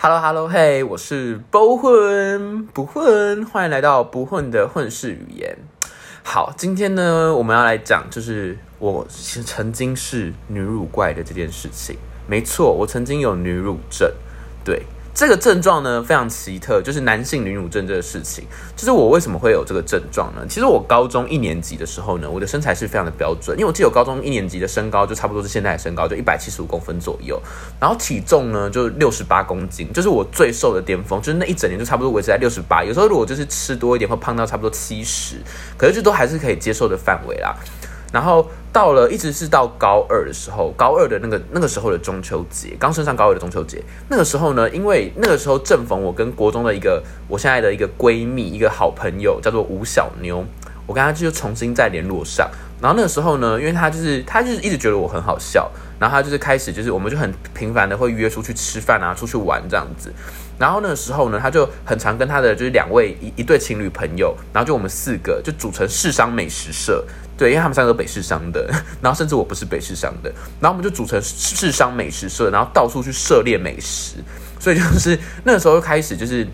[0.00, 5.58] Hello Hello 嘿我是不混不混，欢迎来到不混的混世语言。
[6.22, 11.96] 好，今天呢，我们要来讲就是我曾经是女乳怪的这件事情。
[12.28, 14.08] 没错，我曾经有女乳症，
[14.64, 14.84] 对。
[15.18, 18.44] 这个症状呢非常奇特，就是男性女乳症这个事情。
[18.76, 20.46] 就是我为什么会有这个症状呢？
[20.48, 27.36] 其实我高中一年级的时候呢，我的身材是非常的标准，因为我记得我高中一年级的身高就差不多是现在的身高，就一百七十五公分左右。
[27.80, 32.84] 然后体重呢就六十八公斤，就是我最瘦的巅峰，就是那一整年就差不多维持在六十八。
[32.84, 35.34] 有时候如果就是吃多一点，会胖到差不多七十，
[35.76, 37.56] 可是这都还是可以接受的范围啦。
[38.10, 50.42] 然后到了，一直是到高二的时候，高二的那个那个时候的中秋节，刚升上高二的中秋节，那个时候呢，因为那个时候正逢我跟国中的一个我现在的一个闺蜜，一个好朋友叫做吴小妞，
[50.86, 52.48] 我跟她就重新再联络上。
[52.80, 60.10] 然后那个时候呢，因为她就是她就是一直觉得我很好笑，然后她就是开始就是我们就很频繁的会约出去吃饭啊，出去玩这样子。
[60.58, 67.04] 然后那个时候呢，她就很常跟她的就是两位一一对情侣朋友，然后就我们四个就组成世商美食社。
[67.38, 68.68] 对，因为他们三个北市商的，
[69.00, 74.16] 然后甚至我不是北市商的，然后我们就组成市商美食社，然后到处去涉猎美食，
[74.58, 76.44] 所以就是那时候开始，就是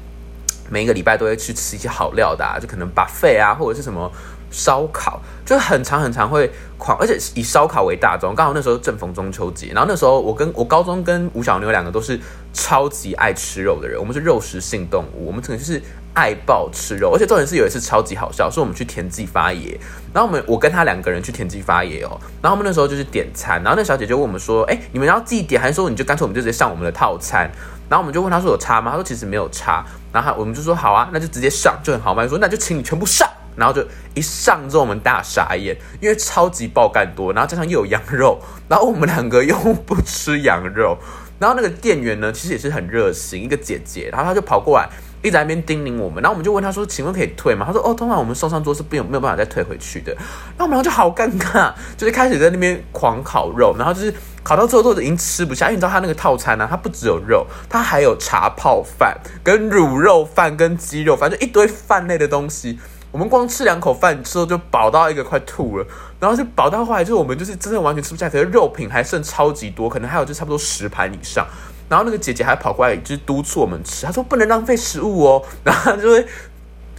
[0.68, 4.12] 每一个礼拜都会去吃一些好料的，啊就可能把肺啊，或者是什么
[4.54, 8.34] 烧烤，就很长很长会狂，而且以烧烤为大宗。
[8.34, 12.18] 刚好那时候正逢中秋节，然后那时候我跟我高中跟吴小妞两个都是
[12.52, 15.82] 超级爱吃肉的人，我们是肉食性动物，我们可能就是。
[16.16, 19.76] 爱爆吃肉，而且重点是有一次超级好笑，是我们去田记发野，
[20.12, 27.50] 然后我们我跟他两个人去田记发野哦，然后我们那时候就是点餐，然后那小姐就问我们说，哎，你们要自己点还是说你就干脆我们就直接上我们的套餐？
[27.88, 28.92] 然后我们就问他说有差吗？
[28.92, 40.98] 他说其实没有差，然后我们就说好啊，那就直接上就很好嘛，说那就请你全部上，然后就一上之后我们大傻眼，因为超级爆干多，然后加上又有羊肉，然后我们两个又不吃羊肉，
[41.38, 44.88] 然后那个店员呢其实也是很热心，一个姐姐，然后她就跑过来。
[45.22, 50.12] 一直在那边叮咛我们，然后我们就问他说：“请问可以退吗？”他说：“哦，通常我们送上桌是没有没有办法再退回去的。”
[50.54, 54.12] 然后我们就好尴尬，就是开始在那边狂烤肉，然后就是
[54.42, 62.78] 烤到最后都已经吃不下，因为你知道他那个套餐呢，它不只有肉，它还有茶泡饭、跟卤肉饭、跟鸡肉饭，就一堆饭类的东西。
[63.14, 65.86] 我们光吃两口饭之后就饱到一个快吐了，
[66.18, 71.46] 然后就饱到后来就是我们就是真的完全吃不下，可是肉品还剩超级多，可能还有就差不多十盘以上。
[71.88, 74.04] 然后那个姐姐还跑过来，就是督促我们吃。
[74.04, 75.40] 她说不能浪费食物哦。
[75.62, 76.26] 然后就会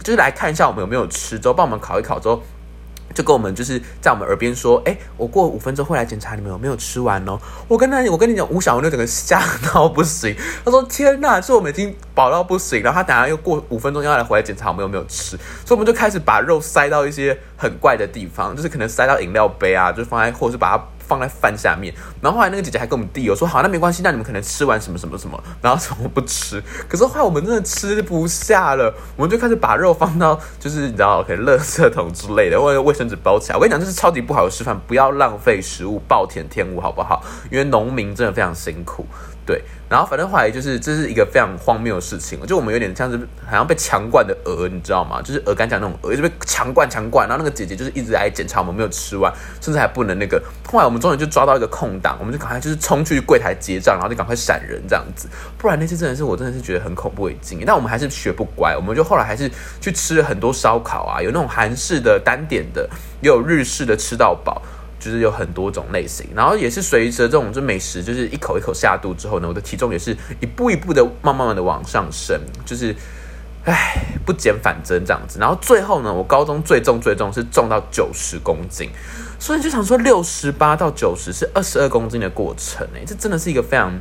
[0.02, 2.42] 就是来看一下我们有没有吃，之后帮我们烤一烤，之后
[3.14, 10.36] 就跟我们就是在我们耳边说：“哎，我过五分钟会来检查你们有没有吃完哦。”我跟他，我跟你讲，吴小文就整个吓到不行。
[10.64, 20.84] 他说：“天呐，是我们已经饱到不行。”然后他等下又过五分钟要来回来检查我们有没有吃，所以我们就开始把肉塞到一些很怪的地方，就是可能塞到饮料杯啊，就放在，或者是把它。
[21.06, 33.56] 放在饭下面，然后后来那个姐姐还跟我们弟友说：“好，那没关系，那你们可能吃完什么什么什么，然后什么不吃？”可是后来我们真的吃不下了，我们就开始把肉放到就是你知道，可能垃圾桶之类的，或者卫生纸包起来。
[33.56, 37.22] 我跟你讲，这是超级不好的示范，不要浪费食物，暴殄天物，好不好？
[37.50, 39.06] 因为农民真的非常辛苦。
[39.46, 45.22] 对，然后反正后来就是这是一个非常荒谬的事情，就我们有点像是好像被强灌的鹅，你知道吗？
[45.22, 50.42] 就是鹅肝酱那种鹅，就被强灌强灌，然后那个姐姐就是一直来检查我们没有吃完，甚至还不能那个。
[50.66, 57.64] 后来我们终于就抓到一个空档，我们就赶快就是冲去柜台结账，然后就赶快闪人这样子，不然那次真的是我真的是觉得很恐怖的经验。
[57.64, 59.48] 但我们还是学不乖，我们就后来还是
[59.80, 62.90] 去吃了很多烧烤啊，有那种韩式的单点的，
[63.20, 64.60] 也有日式的吃到饱。
[65.06, 72.92] 就是有很多种类型，然后也是随着这种就美食，就是一口一口下肚之后呢，我的体重也是一步一步的慢慢慢的往上升，就是
[73.64, 78.90] 唉不减反增这样子，然后最后呢，我高中最重最重是重到九十公斤，
[79.38, 83.92] 所以就想说六十八到九十是二十二公斤的过程诶，这真的是一个非常。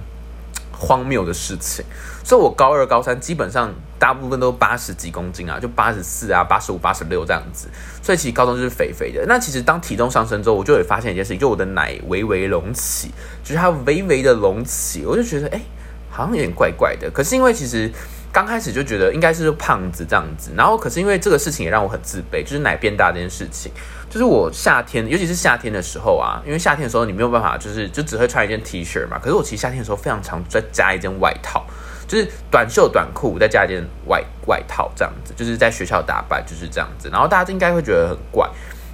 [0.77, 1.83] 荒谬的事情，
[2.23, 7.67] 所以我高二、高三基本上大部分都八十几公斤啊，就八十四啊、八十五、八十六这样子。
[8.01, 9.25] 所以其实高中就是肥肥的。
[9.27, 13.11] 那其实当体重上升之后，我就会发现一件事情，就我的奶微微隆起，
[13.43, 15.61] 就是它微微的隆起，我就觉得哎，
[16.09, 17.09] 好像有点怪怪的。
[17.09, 17.91] 可是因为其实
[18.31, 23.71] 刚开始就觉得应该是胖子这样子，然后可是因为这个事情也让我很自卑，就是奶变大这件事情。
[24.15, 29.19] 就是我夏天，尤其是夏天的时候啊，因为夏天的时候你没有办法，就是就只会穿一件 T 恤嘛。
[29.21, 31.65] 可是我其实夏天的时候非常常再加一件外套，
[32.07, 37.09] 就是短袖短裤再加一件外外套这样子，就是在学校打扮就是这样子。
[37.09, 38.49] 然后大家应该会觉得很怪，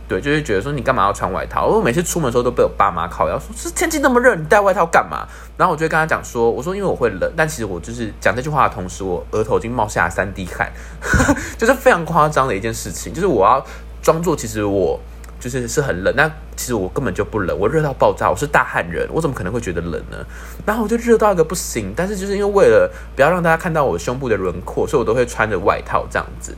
[0.08, 1.68] 对，就是觉得说你干嘛要穿外套？
[1.68, 5.28] 我每次出门的时候都被我爸妈靠要说，是天气那么热，你带外套干嘛？
[5.56, 10.72] 然后我就跟他讲说，我说因为我会冷，但其实我就是讲这句话的同时，我额头已经冒下三滴汗，
[11.60, 13.64] 就是非常夸张的一件事情，就是我要
[14.02, 15.00] 装作其实我。
[15.42, 16.16] 就是是很冷。
[16.16, 20.18] 那其实我根本就不冷，我热到爆炸，我是大汗人，我怎么可能会觉得冷呢？
[20.66, 26.56] 然后我就热到一个不行，但是就是因为为了不要让大家看到我胸部的轮廓，所以我都会穿着外套这样子。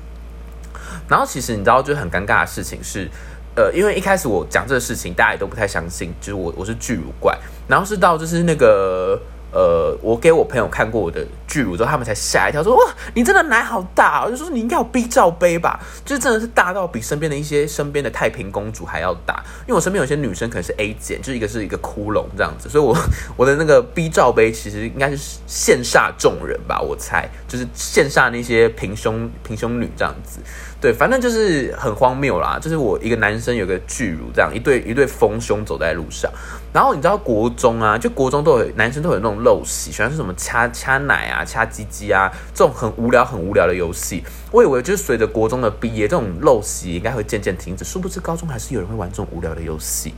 [1.08, 3.10] 然后其实你知道，就很尴尬的事情是，
[3.56, 7.36] 呃，因为一开始我讲这个事情，大家也都不太相信，就是我我是巨乳怪。
[7.68, 9.20] 然后是到就是那个。
[9.54, 14.26] 呃，我给我朋友看过我的巨乳之后，他们才吓一跳，说哇，你真的奶好大！
[14.26, 19.44] 我就说你应该有 B 罩杯吧，就真的是大到比身边的一些身边的太平公主还要大。
[19.62, 22.98] 因为我身边有些女生可能是 A 减，就是一个是一个窟窿这样子，所以我
[23.38, 25.18] 我的那个 B 罩杯其实应该是
[25.48, 30.40] 羡煞众人吧，我猜就是羡煞那些平胸平胸女这样子。
[30.84, 36.30] 对，反正就是很荒谬啦，就是我一个男生有个巨乳这样一对一对丰胸走在路上。
[36.74, 44.26] 然后你知道国中啊，就国中都有男生都有那种陋习，喜欢是什么掐掐奶啊、掐鸡鸡啊，这种很无聊、很无聊的游戏。
[44.52, 50.14] 我以为就是随着国中的毕业，这种陋习应该会渐渐停止，殊不知高中还是有人会玩这种无聊的游戏。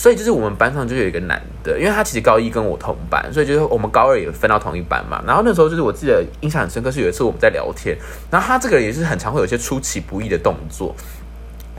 [0.00, 5.22] 所以就是我们班上就有一个男的，因为他其实高一跟我同班，所以就是我们高二也分到同一班嘛。
[5.26, 7.94] 然后那时候就是我记得印象很深刻，是有一次我们在聊天，
[8.30, 10.96] 然后他这个人也是很常会有一些出其不意的动作，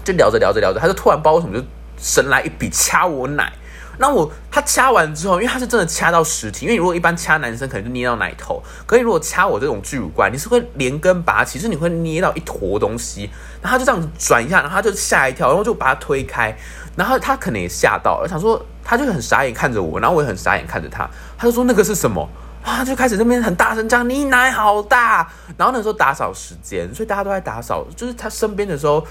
[0.03, 1.65] 就聊着聊着聊着，他就突然不知道为什么就
[1.97, 3.51] 神来一笔掐我奶。
[3.97, 13.29] 那我他掐完之后，因为他是真的掐到实体，因为如果一般掐男生可能就捏到奶头，可以如果掐我这种巨乳怪，你是会连根拔起，是你会捏到一坨东西，
[13.61, 16.57] 然后他就这样子转一下，然后他就吓一跳，然后就把他推开，
[16.95, 22.27] 然后他可能也吓到了，想说他就很傻眼看着我，然后我也很傻眼看着他，他就说那个是什么
[22.63, 22.83] 啊？
[22.83, 29.05] 就开始那边很大声讲你奶好大，然后那时候打扫时间，所以大家都在打扫，就是他身边的时候。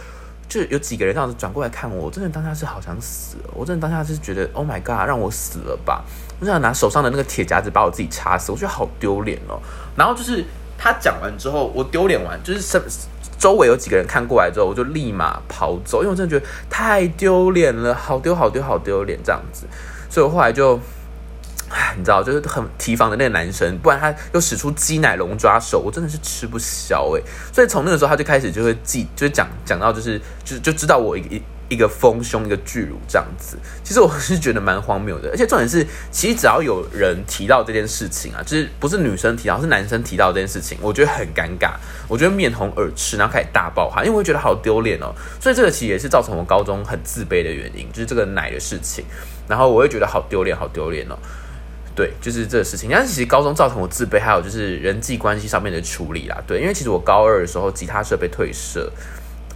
[0.50, 6.02] 就有几个人这样子转过来看我，我真的当下是好想死，我真的当下是觉得 Oh my God，让我死了吧！
[6.40, 9.62] 我想拿手上的那个铁夹子把我自己插死，我觉得好丢脸哦。
[9.94, 10.44] 然后就是
[10.76, 12.60] 他讲完之后，我丢脸完，就是
[13.40, 19.66] 周围有几个人看过来之后，我就立马跑走，因为我真的觉得太丢脸了，好丢好丢好丢脸这样子，
[20.08, 20.78] 所以我后来就。
[21.72, 27.22] 唉，你知道，就是很提防的那个男生，不然他又使出鸡奶龙抓手，我真的是吃不消哎。
[27.52, 31.40] 所以从那个时候他就开始就会记，就讲讲到就是就就知道我一一
[31.70, 33.56] 一个丰胸一个巨乳这样子。
[33.82, 41.72] 其实我是觉得蛮荒谬的，而且重点是，其实只要有人提到这件事情啊，就是不是女生提到，是男生提到这件事情，我觉得很尴尬，
[42.08, 45.14] 我觉得面红耳赤，然后开始大爆汗，因为我觉得好丢脸哦。
[45.40, 49.04] 所以这个其实也是造成我高中很自卑的原因，就是这个奶的事情，
[49.48, 51.16] 然后我会觉得好丢脸，好丢脸哦。
[51.92, 52.88] 对，就是这个事情。
[52.90, 56.42] 但是其实高中造成我自卑，还有就是人际关系上面的处理啦。
[56.46, 58.90] 对，因为其实我高二的时候吉他社被退社，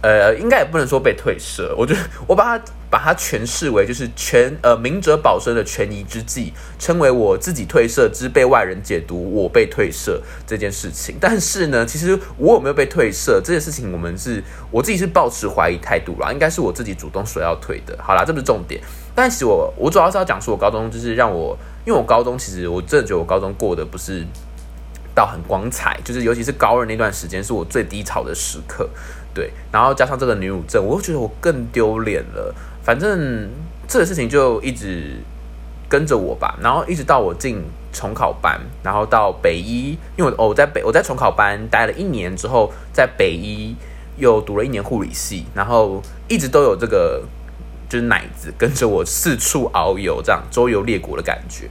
[0.01, 11.15] 呃，应该也不能说被退社，我觉得我把它把它诠释为就是全呃明哲保身的权宜之计，称为我自己退社之被外人解读我被退社这件事情。
[11.19, 17.97] 但是呢，其实我有没有被退社这件事情，我们是我自己是抱持怀疑态度啦，应该是我自己主动说要退的。
[18.01, 18.81] 好啦，这不是重点。
[19.15, 21.57] 但其实我我主要是要讲述我高中就是让我。
[21.85, 24.25] 因为我高中其实我真的觉得我高中过的不是
[25.13, 28.89] 到很光彩，就是尤其是高二那段时间是我最低潮的时刻，
[29.35, 32.55] 对，然后加上这个女乳症，我觉得我更丢脸了。
[32.81, 33.47] 反正
[33.87, 35.17] 这个事情就一直
[35.87, 37.61] 跟着我吧，然后一直到我进
[37.93, 43.75] 重考班，然后到北一，因为我在北我在重考班待了一年之后，在北一
[44.17, 47.21] 又读了一年护理系，然后一直都有这个。
[47.87, 51.69] 就是奶子跟着我四处遨游，这样周游列国的感觉。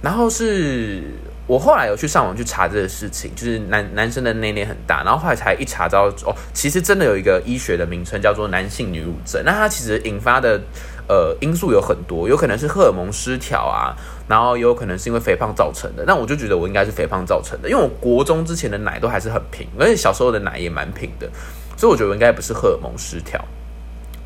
[0.00, 1.02] 然后是
[1.46, 9.42] 我后来有去上网去查这个事情，就是男男生的内内很大，然后后来才一查到哦，其实真的有一个医学的名称叫做男性女乳症。
[9.44, 10.60] 那它其实引发的
[11.08, 13.94] 呃因素有很多，有可能是荷尔蒙失调啊，
[14.26, 16.04] 然后也有可能是因为肥胖造成的。
[16.04, 21.30] 那我就觉得我应该是肥胖造成的，因为我国中之前的奶都还是很平，而且小时候的奶也蛮平的，
[21.76, 23.40] 所以我觉得我应该不是荷尔蒙失调。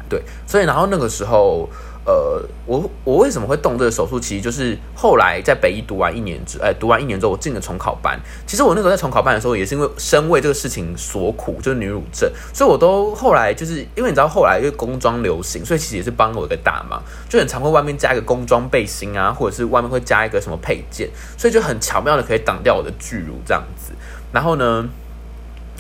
[0.09, 1.69] 对，所以然后那个时候，
[2.07, 4.19] 呃，我我为什么会动这个手术？
[4.19, 8.19] 其实就是后来在北医读完一年之，哎，读完一年之后，我进了重考班。
[8.47, 23.93] 其实我那时候在重考班的时候，也是因为身为这个事情所苦，就是女乳症，所以我都后来就是因为你知道后来因为工装流行，所以其实也是帮了我一个大忙，就很常会外面加一个工装背心啊，或者是外面会加一个什么配件，所以就很巧妙的可以挡掉我的巨乳这样子。
[24.33, 24.89] 然后呢，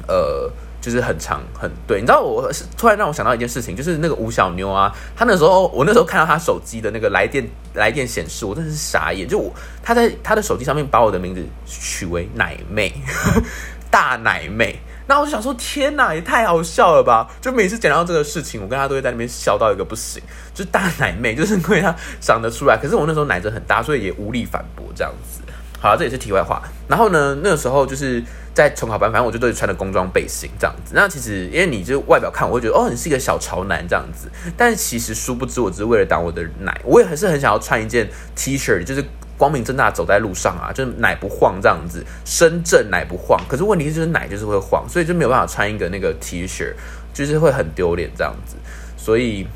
[0.06, 0.50] 呃。
[0.80, 9.28] 就是很长很对，你知道我是突然让我想到一件事情，就是那个吴小妞啊，她那时候我那时候看到她手机的那个来电来电显示，我真的是傻眼。
[9.28, 12.92] 就她在她的手机上面把我的名字取为奶妹，
[13.90, 14.80] 大奶妹。
[15.06, 17.28] 那我就想说，天哪，也太好笑了吧！
[17.40, 20.22] 就每次讲到这个事情，我跟她都会在那边笑到一个不行。
[20.54, 25.40] 就大奶妹，就是因为她长得出来，可是我那时候奶子很大，所以也无力反驳这样子。
[25.80, 26.62] 好，这也是题外话。
[26.86, 28.22] 然后呢，那个时候就是
[28.52, 30.92] 在重考班，反正我就都穿的工装背心这样子。
[30.94, 34.28] 那其实因为你就外表看，我会觉得哦，你是一个小潮男这样子。
[34.58, 38.06] 但其实殊不知，我只是为了挡我的奶，我也还是很想要穿一件
[38.36, 39.02] T 恤，就是
[39.38, 43.40] 光明正大走在路上啊，就是奶不晃这样子，深圳奶不晃。
[43.48, 46.74] 可是问题是，就是奶就是会晃，所以就没有办法穿一个那个 T 恤，
[47.14, 48.56] 就是会很丢脸这样子。
[48.98, 49.46] 所以。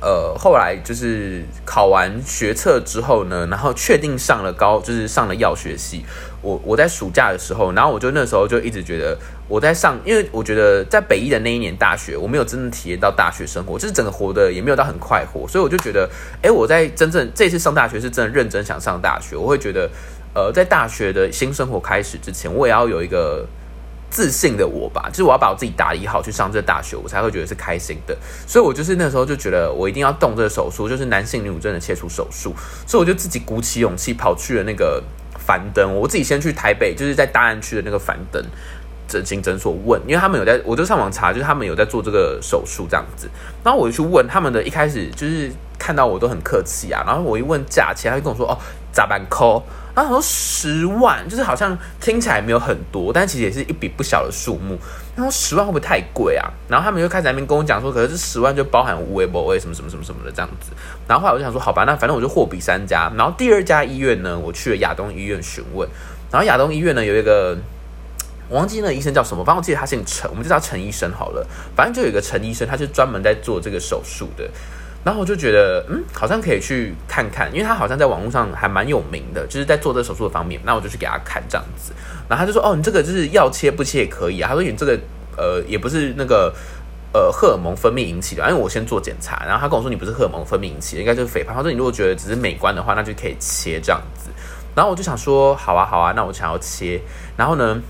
[0.00, 6.04] 呃，后来就是考完学测之后呢，然后确定上了高，就是上了药学系。
[6.40, 9.14] 我我在暑假的时候，然后我就那时候就一直觉得
[9.46, 16.08] 我在上，因为我觉得在北医的那一年大学，我没有真正体验到大学生活，就是整个活的也没有到很快活，所以我就觉得，
[16.40, 19.90] 哎，我在真正这次上大学是真的认真想上大学，我会觉得，
[20.34, 23.46] 呃，在大学的新生活开始之前，我也要有一个。
[24.10, 28.16] 自信的我吧，就是我要把我自己打理好，去上这大学，我才会觉得是开心的。
[28.46, 32.52] 所以我就是那时候就觉得我一定要动这个手术，就是男性女乳症的切除手术。
[32.86, 35.02] 所以我就自己鼓起勇气跑去了那个
[35.38, 38.44] 樊登，我自己先去台北，就是在大安区的那个樊登
[39.06, 43.28] 整形诊所问，因为他们有在，我就上网查，就是他们有在做这个手术这样子。
[43.62, 48.58] 然后我就去问他们的，一开始就是看到我都很客气啊，然后我一问价钱，他就跟我说：“哦，
[48.92, 49.62] 咋办扣？”
[49.94, 54.78] 然后说十万，就是好像听起来没有很多，但其实也是一笔不小的数目。
[55.16, 56.48] 他说十万会不会太贵啊？
[56.68, 60.72] 然后他们就开始那边跟我讲说，可是这十万就包含无微不微什么什么什么什么的这样子。
[61.06, 63.12] 然后后来我就想说，好吧，那反正我就货比三家。
[63.16, 65.88] 然后第二家医院呢，我去了亚东医院询问。
[66.30, 67.58] 然后亚东医院呢有一个，
[68.48, 71.46] 我忘记那医生叫什么，反正我记得他姓陈，我们就叫陈医生好了。
[71.76, 74.48] 反正就有一个陈医生，他是专门在做这个手术的。
[75.02, 80.60] 然后我就觉得，嗯，好像可以去看看，因为他好像在网络上还蛮有名的，就是在做这手术的方面。
[80.62, 81.92] 那我就去给他看这样子，
[82.28, 84.48] 然后他就说，哦，你这个就是要切不切也可以啊。
[84.48, 84.98] 他说你这个，
[85.38, 86.54] 呃，也不是那个，
[87.14, 88.42] 呃，荷尔蒙分泌引起的。
[88.50, 91.56] 因为我先做检查，然后他跟我说你不是荷尔蒙分泌引起的，应该就是肥胖。
[91.56, 94.28] 他说你如果觉得只是美观的话，那就可以切这样子。
[94.74, 97.00] 然后我就想说，好啊，好啊，那我想要切。
[97.38, 97.80] 然后呢？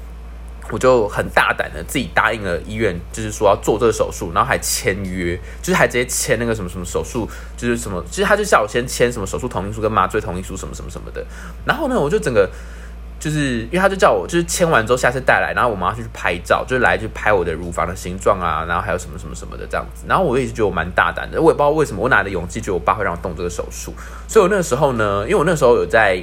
[0.70, 11.26] 我就很大胆的自己答应了医院，就是说要做这个手术，然后还签约，就是还直接签那个什么什么手术，就是什么，其实他就叫我先签什么手术同意书跟麻醉同意书什么什么什么的。
[11.64, 12.48] 然后呢，我就整个
[13.18, 20.04] 就是因为他就叫我就是签完之后下次带来，然后我们要去拍照，就来去拍我的乳房的形状啊，然后还有什么什么什么的这样子。
[20.06, 23.92] 然后我也是觉得我蛮大胆的，我也不知道为什么我哪来的勇气，觉得我爸会让我动这个手术。
[24.28, 26.22] 所以我那个时候呢，因为我那时候有在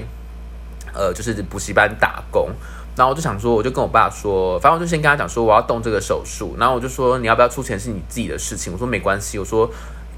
[0.94, 2.50] 呃就是补习班打工。
[2.98, 6.56] 然后我就想说，我就跟我爸说，反正我就先跟他讲说，我要动这个手术。
[6.58, 8.74] 然后我就说，你要不要出钱是你自己的事情。
[8.74, 9.70] 我说没关系，我说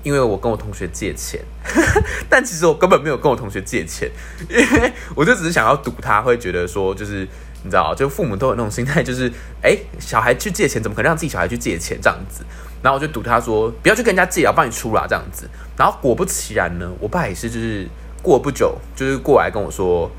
[0.01, 1.41] 因为我跟我同学借钱，
[2.29, 4.09] 但其实我根本没有跟我同学借钱，
[4.49, 7.27] 因为我就只是想要赌他会觉得说，就是
[7.63, 9.29] 你知道，就父母都有那种心态，就是
[9.61, 12.45] 哎，小孩去借钱，怎么可能让自己小孩去借钱这样子？
[12.81, 15.49] 然后我就赌他说，不要去跟人家借，要帮你出啦这样子。
[15.75, 17.85] 然后果不其然呢，我爸也是，就是
[18.23, 20.09] 过不久，就是过来跟我说。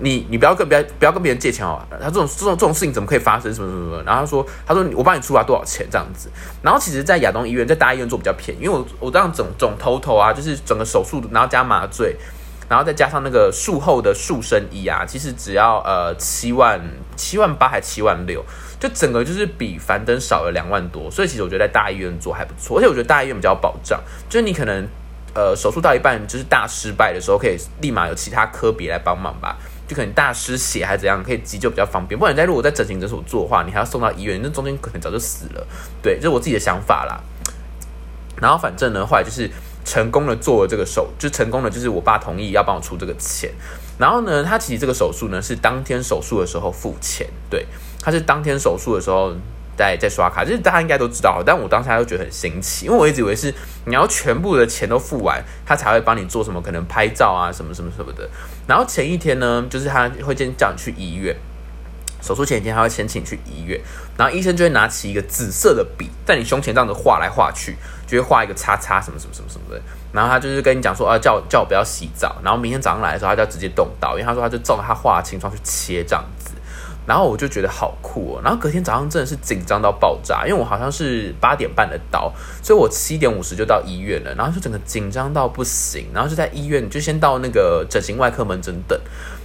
[0.00, 3.52] 你你不要跟不要不要跟别人借钱哦，他这种这种这种事情怎么可以发生？
[3.52, 4.02] 什么什么什么？
[4.04, 6.30] 然后他说他说我帮你出了多少钱这样子。
[6.62, 12.16] 然后其实，在亚东医院，在大医院做比较便宜，因为我我这样整整头头啊，就是整个手术，然后加麻醉，
[12.68, 16.80] 然后再加上那个术后的塑身衣啊，其实只要呃七万
[17.16, 18.44] 七万八还七万六，
[18.78, 21.10] 就整个就是比凡登少了两万多。
[21.10, 24.86] 所以其实我觉得在大医院做还不错，而且我觉得大医院比较保障，就是你可能
[25.34, 29.56] 呃手术到一半就是大失败的时候，可以立马有其他科别来帮忙吧。
[29.88, 32.16] 就可能大失血还怎样，可以急救比较方便。
[32.16, 35.66] 不然在如果在整形诊所做的话，你还要送到医院，那中间可能早就死了。
[36.02, 37.18] 对，这是我自己的想法啦。
[38.36, 39.50] 然后反正呢，后来就是
[39.84, 43.50] 成功的做了这个手，就成功的就是我爸同意要帮我出这个钱。
[43.98, 47.66] 然后呢，他其实这个手术呢是当天手术的时候付钱，对，
[48.00, 49.34] 他是当天手术的时候。
[49.78, 53.54] 在在刷卡，就是大家应该都知道，但我当时又觉得很新奇，因为我一直以为是
[53.84, 58.28] 你要全部的钱都付完，他才会帮你做什么，可能拍照啊什么什么什么的。
[58.66, 61.36] 然后前一天呢，就是他会先叫你去医院，
[62.20, 63.80] 手术前一天他会先请你去医院，
[64.16, 69.80] 然后医生就会拿起一个紫色的笔，在你胸前这样子画来画去，就会画一个叉叉什么什么什么什么的。
[70.10, 76.50] 然后他就是跟你讲说，啊，叫叫我不要洗澡，然后明天早上来的时候，他就要直接动刀，因为他说他就照着他画的清创去切这样子。
[77.08, 82.30] 然后我就觉得好酷哦，然后隔天早上真的是紧张到爆炸，因为我好像是八点半的刀，
[82.62, 89.00] 所以我七点五十就到医院了，然后就整个紧张到不行，然后就在医院就先到那个整形外科门诊等，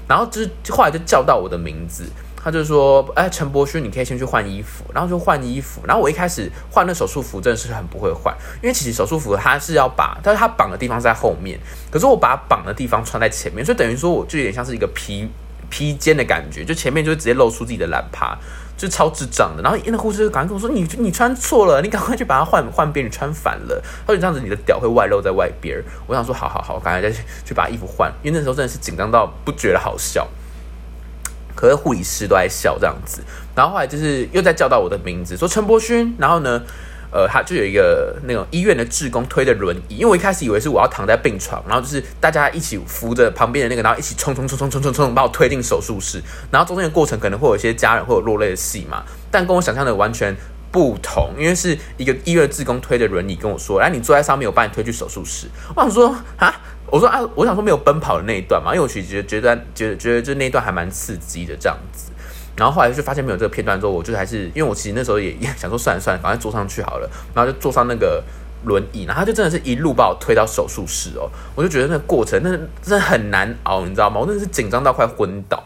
[0.10, 2.04] 然后就是后来就叫到我的名字，
[2.36, 11.58] 他就说，哎，陈柏勋，你可以先去换衣服，然后就换衣服，然后我一开始换那手术服真的是很不会换，因为其实手术服它是要把，但是它绑的地方在后面，
[11.90, 15.30] 可是我把绑的地方穿在前面，所以等于说我就有点像是一个皮。
[15.74, 18.38] 披肩的感觉，就前面就直接露出自己的懒趴，
[18.78, 19.64] 就超智障的。
[19.64, 30.28] 然后那护士就赶快跟我说：“你你穿错了，你赶快去把它换换边，你穿反了。”他说：“这样子你的屌会外露在外边。”我想说：“好好好，赶快再去去把衣服换。”因为那时候真的是紧张到不觉得好笑，
[31.56, 33.24] 可是护理师都在笑这样子。
[33.56, 36.16] 然后后来就是又在叫到我的名字，说陈柏勋。
[36.20, 36.62] 然后呢？
[37.14, 50.36] 呃，他就有一个那种医院的职工推的轮椅，因为我一开始以为是我要躺在病床，然后就是大家一起扶着旁边的那个，然后一起冲冲冲冲冲冲冲把我推进手术室，然后中间的过程可能会有一些家人会有落泪的戏嘛，但跟我想象的完全
[50.72, 55.48] 不同，因为是一个医院的职工推的轮椅跟我说，来你坐在上面，我把你推去手术室。
[55.76, 56.52] 我想说啊，
[56.88, 62.12] 我说啊，我想说没有奔跑的那一段嘛，因为我其实觉得觉得觉得觉得就那一段还蛮刺激的这样子。
[62.56, 67.10] 然后后来就发现没有这个片段之后，我就还是因为我其实那时候也想说算了算了，赶快坐上去好了。
[67.34, 68.24] 然后就坐上那个
[68.66, 71.30] 轮椅，然后他就真的是一路把我推到手术室哦。
[71.56, 72.50] 我就觉得那个过程那
[72.82, 74.20] 真的很难熬，你知道吗？
[74.20, 75.64] 我真的是紧张到快昏倒。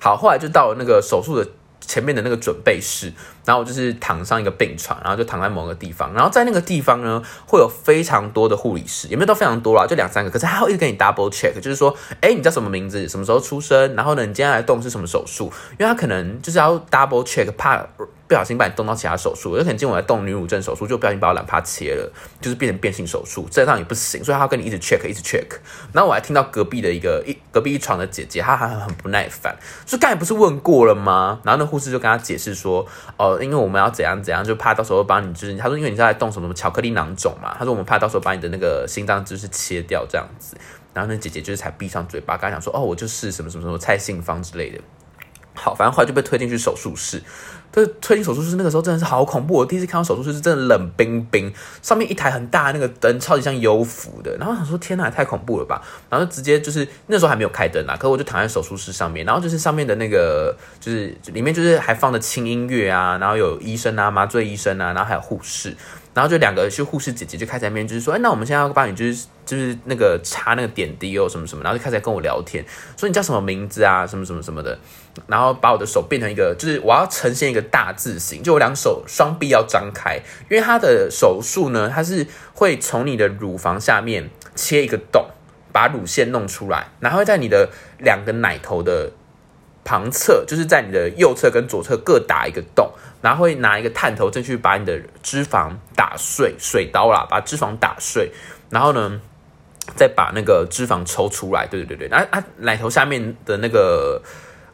[0.00, 1.48] 好，后来就到了那个手术的。
[1.80, 3.12] 前面的那个准备室，
[3.50, 17.84] 然后就是躺上一个病床，然后就躺在某个地方，然后在那个地方呢，会有非常多的护理师，也没有都非常多啦，就两三个，可是他会一直给你 double check，就是说，哎，你叫什么名字，什么时候出生，然后呢，你今天来动是什么手术，因为他可能就是要 double check，怕。
[18.30, 25.48] 不小心把你动到其他手术，有可能今天我在动女乳症手术，就不小心把我懒趴切了，就是变成变性手术，这样也不行，所以他要跟你一直 check，一直 check。
[25.92, 31.40] 然后我还听到隔壁的一个一隔壁一床的姐姐，她还很不耐烦，说刚才不是问过了吗？
[31.42, 40.56] 然后那护士就跟她解释说，哦，因为我们要怎样怎样，就怕到时候帮你，就是他说因为你在动什么什么巧克力囊肿嘛，他说我们怕到时候把你的那个心脏就是切掉这样子。
[40.92, 44.80] 然后那姐姐就是才闭上嘴巴，刚才讲说，哦，我就是什么什么什么蔡信芳之类的。
[45.54, 47.22] 好，反正后来就被推进去手术室。
[47.72, 49.54] 这推进手术室那个时候真的是好恐怖！
[49.54, 54.36] 我第一次看到手术室是真的冷冰冰，上面一台很大的那个灯，超级像幽浮的。
[54.38, 55.80] 然后想说天哪，太恐怖了吧！
[56.08, 65.76] 然后直接就是那时候还没有开灯啊，可我就躺在手术室上面，然后就是上面的那个就是里面就是还放着轻音乐啊，然后有医生啊，麻醉医生啊，然后还有护士。
[66.12, 72.64] 然后就两个是护士姐姐就开始在面，就是说，哎，那我们现在要帮你，就是就是那个插那个点滴哦，什么什么，然后就开始跟我聊天，
[72.96, 74.76] 说你叫什么名字啊，什么什么什么的，
[75.26, 85.26] 然后把我的手变成一个，就是我要呈现一个大字形，就我两手双臂要张开，因为他的手术呢，它是会从你的乳房下面切一个洞，
[85.72, 89.10] 把乳腺弄出来，然后在你的两个奶头的
[89.84, 92.90] 旁侧，就是在你的右侧跟左侧各打一个洞。
[93.22, 98.32] 然后会拿一个探头进去把你的脂肪打碎，水刀啦，把脂肪打碎，
[98.70, 99.20] 然后呢，
[99.94, 101.66] 再把那个脂肪抽出来。
[101.66, 104.22] 对对对对，啊啊，奶头下面的那个。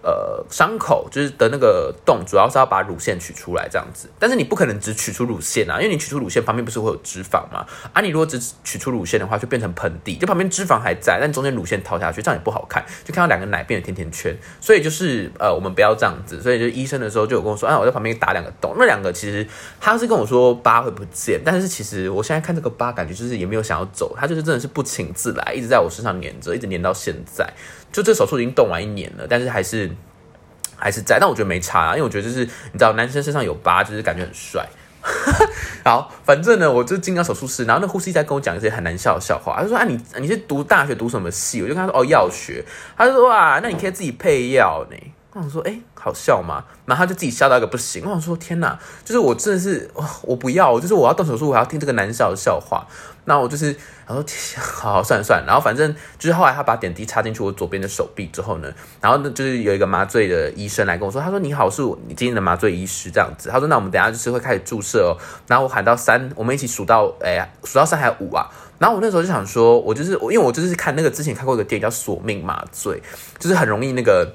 [0.07, 4.09] 呃，伤口就是的那个洞，主要是要把乳腺取出来这样子。
[4.21, 7.67] 但是你不可能只取出乳腺啊，因为你取出乳腺旁边不是会有脂肪吗？
[7.93, 14.33] 啊，你如果只取出乳腺的话，就变成盆地，就旁边脂肪还在，但中间乳腺掏下去，这样也不好看，就看到两个奶变成甜甜圈。
[14.61, 16.41] 所以就是呃，我们不要这样子。
[16.41, 18.77] 所以就医生的时候就有跟我说，啊，我在旁边打两个洞。
[18.79, 19.45] 那两个其实
[19.81, 27.53] 他是跟我说疤会不见，但是其实我现在看这个疤，感觉就是也没有想要走，他就是真的是不请自来，一直在我身上粘着，一直粘到现在。
[27.93, 29.91] 就这手术已经动完一年了，但是还是
[30.77, 34.67] 还是在，但我觉得没差啊，因为我觉得就是你知道，男生身上有疤，就是感觉很帅。
[35.85, 39.55] 好，反正呢，我就进到手术室，然后那护士一直在跟我讲一些很难笑的笑话。
[39.57, 42.65] 他就说：“啊，你你是读大学读什么系？”我就跟他说：“哦，药学。”
[42.99, 44.97] 他就说：“哇，那你可以自己配药呢。”
[45.37, 48.03] 我想说：“哎，好笑吗？”然后他就自己笑到一个不行。
[48.05, 49.91] 我想说：“天哪，就是我真的是，
[50.23, 52.87] 我不要，就是我要动手术，我要听这个难笑的笑话。”
[53.29, 54.25] 那我就是，他说
[54.63, 65.19] 好好算算，然后反正就是后来他把点滴插进去我左边的手臂之后呢，然后呢就是有一个麻醉的医生来跟我说，他说你好，是你今天的麻醉医师这样子，他说那我们等下就是会开始注射哦，
[65.49, 73.03] 然后我喊到三，我们一起数到，哎，数到三还有五啊，然后我那时候就想说，我就是，因为我就是看那个之前看过一个电影叫索命麻醉，
[73.41, 74.33] 就是很容易那个。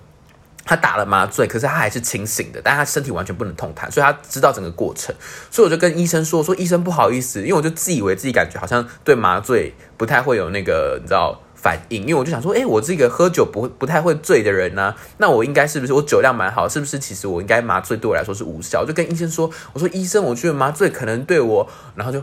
[0.64, 5.14] 他打了麻醉，可是他还是清醒的，但他身体完全不能痛弹，所以他知道整个过程。
[5.50, 16.70] 所以我就跟医生说：“说医生不好意思，因为我就自以为自己感觉好像对麻醉不太会有那个你知道反应，因为我就想说，哎，我这个喝酒不不太会醉的人呢，那我应该是不是我酒量蛮好？
[16.70, 18.82] 是不是其实我应该麻醉对我来说是无效？
[18.82, 22.22] 我就跟医生说，我说医生，我觉得麻醉可能对我，然后就。”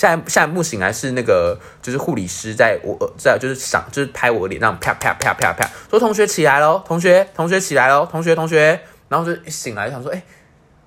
[0.00, 10.22] 下一下一幕醒来是那个，就是护理师在我在就是想就是拍我脸，那样啪啪啪啪啪，说同学起来喽，同学同学起来喽，同学同学，然后就一醒来想说，哎，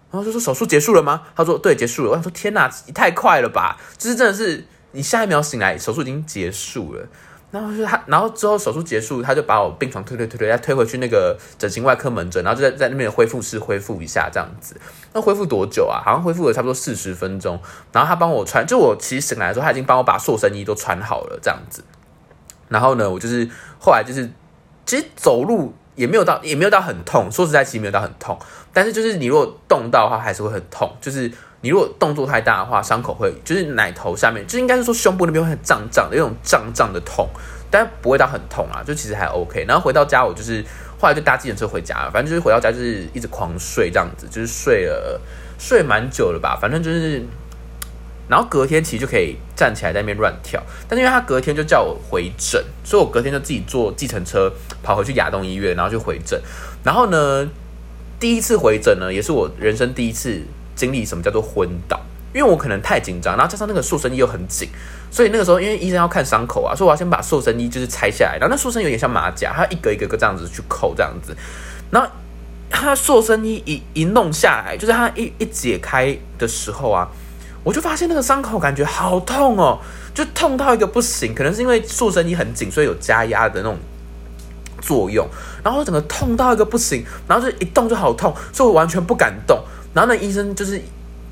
[0.10, 1.22] 然后就说手术结束了吗？
[1.36, 2.10] 他说对，结束了。
[2.10, 3.78] 我想说天哪，太快了吧！
[4.00, 7.08] 就是真的是你下一秒醒来，手术已经结束了。
[7.54, 14.76] 然后就是他，然后之后手术结束，他就把我病床推推推推，再推回去那个整形外科门诊，然后就在在那边恢复室恢复一下这样子。
[15.14, 16.02] 那恢复多久啊？
[16.04, 17.60] 好像恢复了差不多四十分钟。
[17.92, 21.84] 然后他帮我穿，就我其实醒来的时候，他已经帮我把塑身衣都穿好了这样子。
[22.70, 23.48] 然后呢，我就是
[23.80, 24.28] 后来就是
[24.88, 28.36] 其实走路也没有到也没有到很痛，说实在其实没有到很痛，
[28.74, 31.32] 但是就是你如果动到的话还是会很痛，就是
[31.64, 37.28] 你如果动作太大的话，伤口会就是奶头下面就应该是说胸部那边会很胀胀的，有种胀胀的痛，
[37.72, 39.66] 但不会到很痛啊，就其实还 OK。
[39.66, 40.64] 然后回到家我就是
[41.00, 45.20] 后来就搭计程车回家了，反正就是回到家就是一直狂睡这样子，就是睡了
[45.58, 47.24] 睡蛮久了吧，反正就是。
[48.26, 54.50] 然后隔天其实就可以站起来在那边乱跳，但是因为他隔天就叫我回诊，所以我隔天就自己坐计程车
[54.82, 56.42] 跑回去亚东医院，然后就回诊。
[56.86, 57.46] 然后呢，
[58.22, 60.42] 第一次回诊呢，也是我人生第一次
[60.76, 62.00] 经历什么叫做昏倒，
[62.34, 64.70] 因为我可能太紧张，然后加上那个塑身衣又很紧，
[65.12, 71.36] 所以那个时候因为医生要看伤口啊，所以我要先把塑身衣就是拆下来，然后那塑身有点像马甲，他一个一个个这样子去扣这样子，
[71.92, 72.10] 然后
[72.70, 77.08] 他塑身衣一一弄下来，就是它一一解开的时候啊。
[77.66, 79.80] 我就发现那个伤口感觉好痛哦，
[80.14, 83.78] 就痛到一个不行，可能是因为塑身衣很紧，所以有加压的那种
[84.82, 85.26] 作用，
[85.64, 89.64] 然后整个痛到一个不行，然后就一动就好痛，所以我完全不敢动。
[89.94, 90.82] 然后那医生就是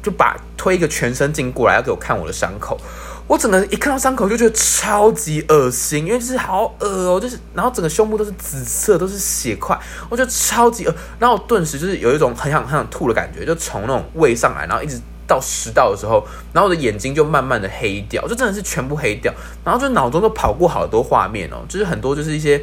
[0.01, 2.79] 就把推一个全身镜过来要给我看我的伤口，
[3.27, 14.99] 我整个一看到伤口就觉得超级恶心，因为就是好恶哦，就是然后整个胸部都是紫色，都是血块，我觉得超级恶，然后顿时就是有一种很想很想吐的感觉，就从那种胃上来，然后一直。
[15.27, 22.61] 到食道的时候，然后我的眼睛就慢慢的黑掉，就真的是全部黑掉，然后就脑中都跑过好多画面哦，就是很多就是一些，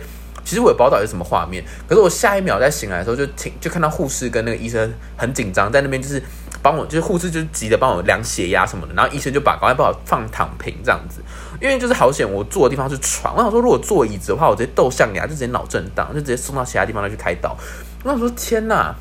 [0.48, 6.22] 其实我也不知道到底是什么画面，可是我下一秒在醒来的时候就听就看到护士跟那个医生很紧张在那边就是
[6.62, 11.20] 帮我，就是护士就急着帮我量血压什么的，然后医生就把赶快把我放躺平这样子，
[11.60, 17.54] 因为就是好险我坐的地方是床，我想说如果坐椅子的话，我直接斗象牙就直接脑震荡，就直接送到其他地方来去开刀，
[18.02, 18.96] 我想说天哪！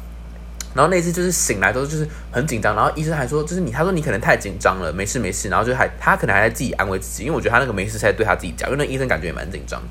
[0.76, 9.82] 然后那次就是醒来之后就是很紧张，然后医生还说，就是你，他说你可能太紧张了，没事没事，然后就还他可能还在自己安慰自己，因为我觉得他那个没事在对他自己讲，因为那医生感觉也蛮紧张。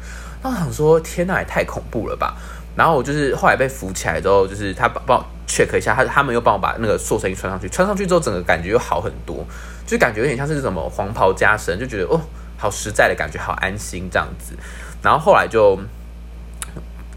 [0.49, 2.37] 我想说，天哪，也太恐怖了吧！
[2.77, 9.45] 然后我就是后来被扶起来之后，就是他帮帮我 check 一下，他他们又帮我把那个塑身衣穿上去，穿上去之后整个感觉又好很多，
[9.87, 12.21] 就感觉有点像是什么黄袍加身，就觉得哦，
[12.57, 14.55] 好实在的感觉，好安心这样子。
[15.03, 15.79] 然后后来就。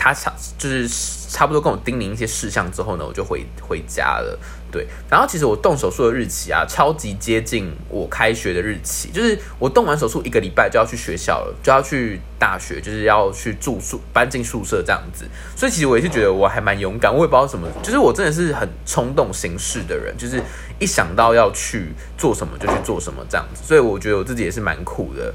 [0.01, 0.87] 他差就是
[1.27, 4.39] 差不多跟我叮咛一些事项之后呢，我就回回家了。
[4.71, 15.25] 对，然后其实我动手术的日期啊，超级接近我开学的日期，就是我动完手术一个礼拜就要去学校了，就要去大学，就是要去住宿，搬进宿舍这样子。
[15.55, 20.41] 所以其实我也是觉得我还蛮勇敢，我也不知道什么，就是我真的是很冲动行事的人，就是
[20.77, 23.63] 一想到要去做什么就去做什么这样子。
[23.65, 25.33] 所以我觉得我自己也是蛮酷的。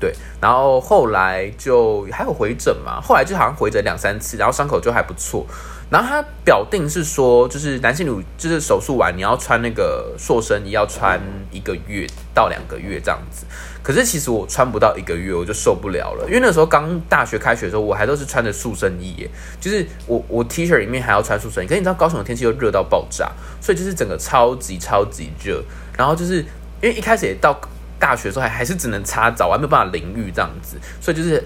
[0.00, 5.44] 对，然后后来就还有回诊嘛，后来就好像回诊两三次，然后伤口就还不错。
[5.90, 11.20] 然后他表定是说，就是男性乳就是手术完你要穿那个塑身衣，要穿
[11.50, 13.46] 一个月到两个月这样子。
[13.82, 21.66] 可是其实我穿不到一个月，我就受不了了，因为那时候刚大学开学的时候，我还都是穿着塑身衣，耶，就是我我 T 恤里面还要穿塑身衣。
[21.66, 25.62] 可是你知道高雄的天气又热到爆炸，所以就是整个超级超级热。
[25.96, 26.36] 然后就是
[26.82, 27.58] 因为一开始也到。
[28.00, 31.42] 大学的时候还还是只能擦澡，还没有办法淋浴这样子，所以就是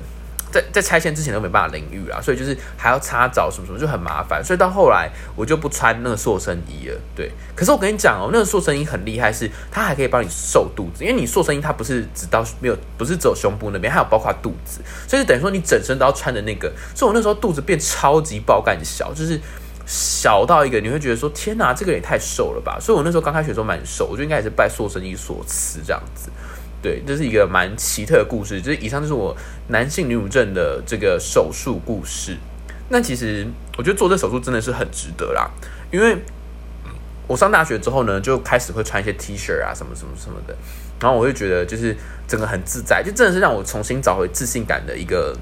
[0.53, 7.01] 在在拆迁之前都没办法淋浴啊，所以就是还要擦澡什么什么就很麻烦，所以到后来我就不穿那个塑身衣了。
[7.17, 19.41] 对，可是我跟你讲哦，那个塑身衣很厉害，是它还可以帮你瘦肚子，因为你塑身衣它不是只到没有不是只有胸部那边，还有包括肚子，所以等于说你整身都要穿的那个，所以我那时候肚子变超级爆干小，就是。
[19.85, 22.79] 小到一个你会觉得说天哪，这个也太瘦了吧！
[22.81, 26.31] 所以我那时候刚开学的时候蛮瘦，我觉得应该也是拜塑身衣所赐这样子。
[26.83, 28.61] 对，这是一个蛮奇特的故事。
[28.61, 29.35] 就是以上就是我
[29.69, 32.37] 男性女乳症的这个手术故事。
[32.89, 33.47] 那其实
[33.79, 35.49] 我觉得做这手术真的是很值得啦，
[35.91, 36.19] 因为
[37.27, 40.55] 我上大学之后呢，就开始会穿一些 T 恤啊什么什么什么的，
[41.01, 45.37] 然后我就觉得就是整个很自在，就真的是让我重新找回自信感的一个。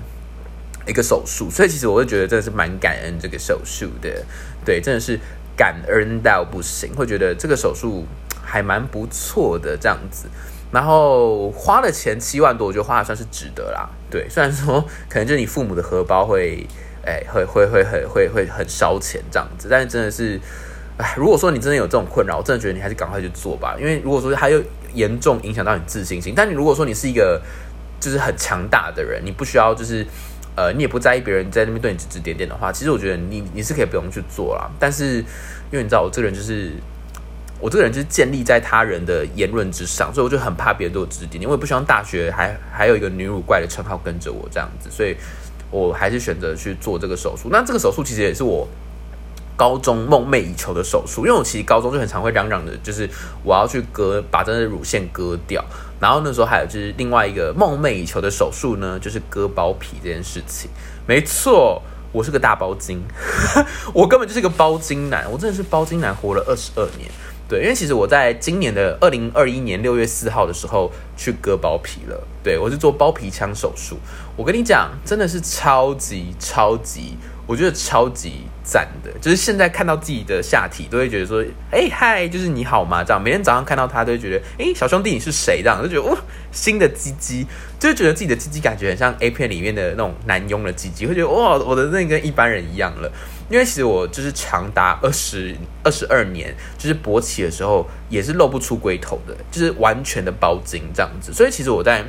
[0.87, 4.25] 一个手术，所以其实我会觉得真的是蛮感恩这个手术的，
[4.65, 5.21] 对，真的是
[5.55, 8.07] 感恩到不行，会觉得这个手术
[8.43, 10.27] 还蛮不错的这样子，
[10.73, 16.67] 然后花了钱七万多，我觉得花的算是值得啦，对，虽然说 可能就是你父母的荷包会，
[17.05, 20.41] 哎，会会会很会会很烧钱这样子，但是真的是，
[20.97, 24.63] 哎，如果说你真的有这种困扰，我真的觉得你还是赶快去做吧，因为如果说它又
[24.95, 27.41] 严重影响到你自信心，但你如果说你是一个
[27.99, 30.07] 就是很强大的人，你不需要就是。
[30.57, 34.69] 呃，你也不在意别人在那边对你指指点点的话，其实我觉得你你是可以不用去做啦。
[34.81, 35.19] 但是
[35.71, 36.73] 因为你知道我这个人就是
[37.61, 41.51] 我这个人就是建立在他人的言论之上，所以我就很怕别人对我指指点点。
[41.51, 45.15] 我不希望大学还还有一个女乳怪的称号跟着我这样子，所以
[45.71, 47.49] 我还是选择去做这个手术。
[47.53, 48.67] 那这个手术其实也是我
[49.57, 53.09] 高中梦寐以求的手术，因为我其实高中就很常会嚷嚷的，就是
[53.45, 55.63] 我要去割把这的乳腺割掉。
[56.01, 60.71] 然后那时候还有就是另外一个梦寐以求的手术呢，就是割包皮这件事情。
[61.07, 63.03] 没错，我是个大包金，
[63.93, 67.11] 我根本就是个包金男，我真的是包金男，活了二十二年。
[67.51, 72.25] 对，因为其实我在今年的二零二一年六月四号的时候去割包皮了。
[72.45, 73.97] 对我是做包皮腔手术，
[74.37, 77.17] 我跟你讲，真的是超级超级，
[77.49, 79.11] 我觉得超级赞的。
[79.21, 83.03] 就是现在看到自己的下体，都会觉得说，哎嗨，就是你好吗？
[83.03, 85.63] 这样每天早上看到他，都会觉得，哎，小兄弟你是谁？
[85.63, 86.17] 这样就觉得哇，
[86.53, 87.47] 新的鸡鸡，
[87.79, 93.11] 就是觉得自己的鸡鸡感觉很像 A 片里面的那种男佣的鸡鸡，会觉得哇，我的那跟一般人一样了。
[93.49, 101.33] 因为其实我就是长达二十二十二年，就是勃起的时候也是露不出龟头的，就是完全的包茎这样子。
[101.33, 102.05] 所以其实我在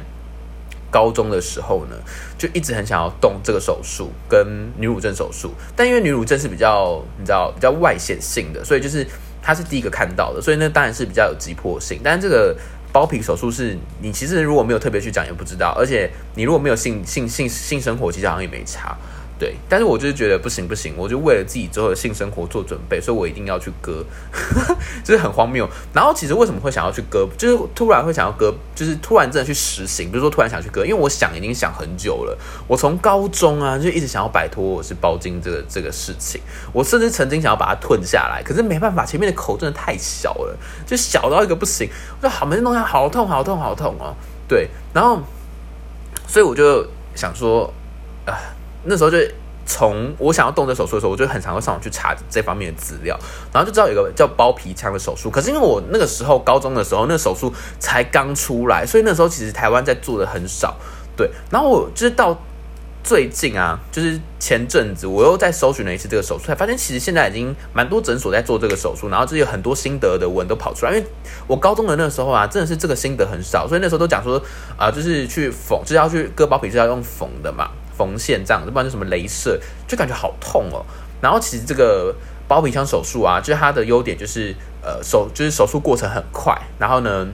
[0.92, 1.96] 高中的时候呢，
[2.38, 4.46] 就一直很想要动这个手术跟
[4.78, 9.08] 女乳症手术，但因为女乳症是比较你知道比较外显性的，所以就是
[9.42, 12.02] 他是第一个看到的，所以那当然是比较有急迫性。
[12.04, 12.56] 但这个
[12.92, 18.96] 包皮手术是你其实如果没有特别去讲也不知道，而且你如果没有性性性性生活，其实好像也没差。
[19.42, 24.06] 对，但是我就是觉得不行不行，我就为了自己之后的性生活做准备，所以我一定要去割，
[25.04, 25.68] 就是很荒谬。
[25.92, 32.38] 然后其实为什么会想要去割，就是突然会想要割，就是突然真的去实行，比如说突然想去割，因为我想已经想很久了。
[32.68, 36.40] 我从高中啊就一直想要摆脱我是包茎这个这个事情，
[36.72, 41.90] 我甚至曾经想要把它吞下来，可是没办法，前面的口真的太小了，就小到一个不行。
[42.22, 44.14] 我说好，没弄下好痛好痛好痛哦。
[44.48, 45.20] 对，然后
[46.28, 47.74] 所以我就想说
[48.28, 48.38] 啊。
[48.84, 49.18] 那时候就
[49.66, 53.18] 从我想要动这手术的时候，我就很常会上网去查这方面的资料，
[53.54, 55.30] 然后就知道有个叫包皮腔的手术。
[55.30, 60.76] 可是因为我那个时候高中的时候，那手术才刚出来，所以那时候其实台湾在做的很少。
[61.16, 62.38] 对，然后我就是到
[63.04, 70.92] 最近啊，就是前阵子我又在搜寻了一次这个手术，才发现其实现在已经蛮多诊所在做这个手术，然后就有很多心得的文都跑出来。
[70.92, 71.06] 因为
[71.48, 74.42] 我高中的那时候啊，真的是这个心得很少，所以那时候都讲说
[74.76, 77.70] 啊，就是去缝，就是要去割包皮是要用缝的嘛。
[78.02, 80.84] 缝线这样，不然就什么镭射，就感觉好痛哦。
[81.22, 82.16] 然后其实这个
[82.48, 87.28] 包皮腔手术啊，就是它的优点就是呃手就是手术过程很快，然后呢，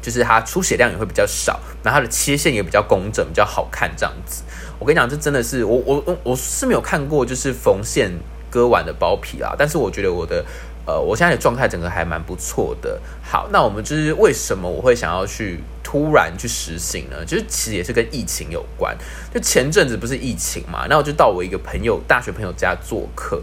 [0.00, 4.42] 就是它出血量也会比较少，然后它的切线也比较工整，比较好看这样子。
[4.78, 8.10] 我跟你讲，这真的是我我我我是没有看过就是缝线
[8.50, 10.42] 割完的包皮啊，但是我觉得我的。
[10.88, 13.00] 呃，我现在的状态整个还蛮不错的。
[13.20, 15.58] 好，那我们就是为什么我会想要去
[15.96, 17.24] 突然去实行呢？
[17.24, 18.94] 就是其实也是跟疫情有关。
[19.32, 23.40] 就前阵子不是疫情嘛，那我就到我一个朋友大学朋友家做客，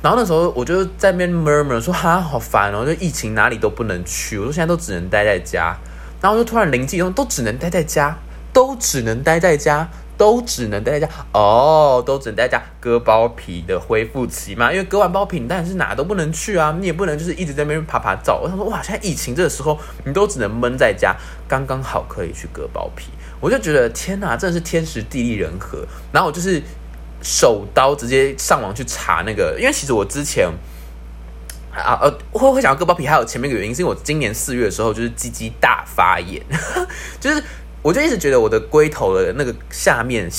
[0.00, 5.76] 然后那时候我就在那边 murmur 说哈好烦哦，就疫情哪里都不能去，我说现在都只能待在家，
[6.20, 8.16] 然后就突然灵机一动，都只能待在家，
[8.52, 9.90] 都只能待在家。
[10.18, 18.40] 都只能待在家哦，都只能待在家割包皮的恢复期嘛，因为割完包皮，你当然是哪都不能去啊，你也不能就是一直在那边爬爬照。
[18.42, 23.10] 我想说，哇，现在疫情这个时候，你都只能闷在家，刚刚好可以去割包皮。
[23.40, 25.86] 我就觉得天哪，真的是天时地利人和。
[26.12, 26.60] 然后我就是
[27.22, 30.48] 手刀直接上网去查那个，因为其实我之前
[31.72, 36.42] 啊呃会会想要割包皮，还有前面一个原因，是因为我今年四月的时候就是鸡鸡大发炎，
[37.20, 37.40] 就是。
[37.82, 40.30] 我就一直觉得我的龟头的那个下面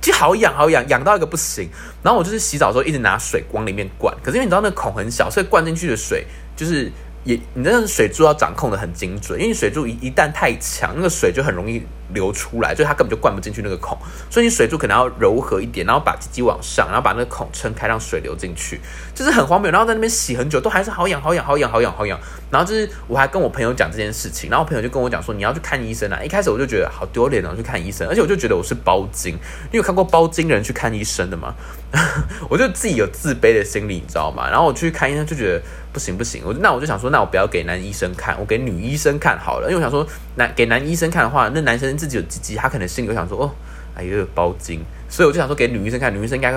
[0.00, 1.68] 就好痒好痒，痒到一个不行。
[2.02, 6.90] 然后我就是洗澡的时候一直拿水往里面灌，可是因为你知道那个孔很小，所以灌进去的水就是。
[7.26, 11.82] 也，你那水柱要掌控的很精准，因为水柱一一旦太强，那个水就很容易
[12.14, 13.98] 流出来，就它根本就灌不进去那个孔，
[14.30, 18.80] 所以你水柱可能要柔和一点，然后把鸡鸡往上，然后把那个孔撑开，让水流进去，
[19.12, 19.72] 就是很荒谬。
[19.72, 22.16] 然后在那边洗很久，都还是好痒好痒好痒好痒好痒。
[22.48, 26.22] 然后就是我还跟我朋友讲这件事情，然后我朋友就跟我讲说你要去看医生啊。
[26.22, 29.34] 一开始我就觉得好丢脸哦，去看医生，而且我就觉得我是包金，
[29.72, 31.52] 你有看过包金人去看医生的吗？
[32.50, 34.48] 我就自己有自卑的心理，你知道吗？
[34.50, 35.62] 然后我去看医生就觉得。
[35.96, 39.70] 不行不行，我那我就想说，那我不要给男医生看，我给女医生看好了。
[39.70, 43.50] 因为我想说，男给男医生看的话，那男生自己有鸡鸡，他可能心里想说，哦，
[43.94, 46.52] 哎呦包茎，所以我就想说，给女医生看，女医生应该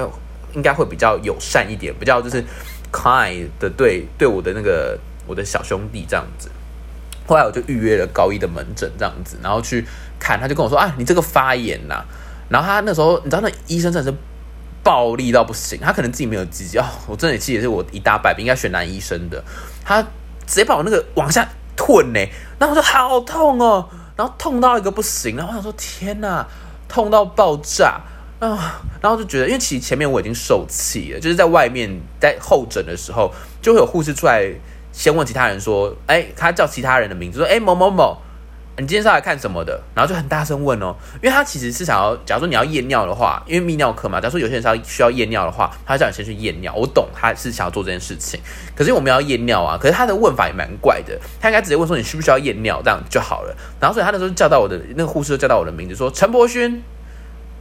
[0.52, 2.44] 应该会比较友善一点，比较就是
[2.92, 6.50] kind 的对对我的那个我的小兄弟这样子。
[7.26, 9.88] 后来我就预约了高一的门诊这样子，然后去
[10.20, 12.04] 看，他就跟我说，啊，你这个发炎呐。
[12.50, 14.18] 然后他那时候，你知道那医生真的是。
[14.90, 19.44] 暴力到不行，他可能自己没有鸡鸡哦，我真的记得是我一大败笔，应该选男医生的。
[19.86, 22.20] 他直接把我那个往下吞呢，
[22.58, 26.44] 然后我说好痛哦，然后痛到一个不行，然后我想说天哪，
[26.88, 28.02] 痛到爆炸
[28.40, 28.82] 啊！
[29.00, 34.52] 然后就觉得，因为其实前面我已经受气了，就是在外面在候诊的时候，就会有护士出来
[34.92, 38.18] 先问其他人说，哎，他叫其他人的名字，说哎某某某。
[38.80, 39.78] 你今天是来看什么的？
[39.94, 46.74] 然后就很大声问哦，因为他其实是想要，假如说你要验尿的话，因为泌尿科嘛，假如说有些人是要需要验尿的话，他叫你先去验尿。
[46.74, 48.40] 我懂他是想要做这件事情，
[48.74, 53.54] 可是我们要验尿啊，可是他的问法也蛮怪的，他应该直接问说你需不需要验尿，这样就好了。
[53.82, 56.82] 然后所以他那时候叫到我的那个护士，叫到我的名字说陈柏勋，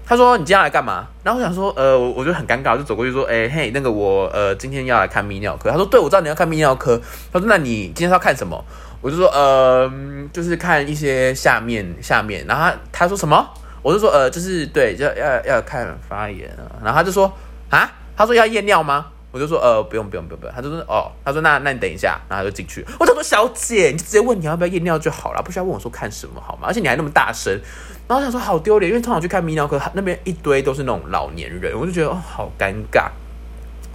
[0.06, 1.08] 他说你今天来干嘛？
[1.24, 5.68] 然后我想说，呃，我就很尴尬，就走过去说，哎嘿，那个我呃今天要来看泌尿科。
[5.68, 7.00] 他说，对，我知道你要看泌尿科。
[7.32, 8.64] 他说，那你今天要看什么？
[9.00, 9.90] 我就说，呃，
[10.32, 12.44] 就是看一些下面下面。
[12.46, 13.48] 然后他他说什么？
[13.82, 16.66] 我就说，呃，就是对，要要要看发言啊。
[16.82, 17.32] 然后他就说，
[17.70, 19.06] 啊，他说要验尿吗？
[19.30, 20.54] 我就说，呃，不用不用不用不用。
[20.54, 22.84] 他就说，哦，他说那那你等一下，然后他就进去。
[22.98, 26.66] 我就说，小姐，你就直接问你要不要验尿就好了，不需要问我说看什么好吗？
[26.66, 27.52] 而且你还那么大声。
[28.08, 33.08] 然后我想说好丢脸，因为通常去看泌尿科，那边一堆都是那种老年人，我就觉得哦好尴尬。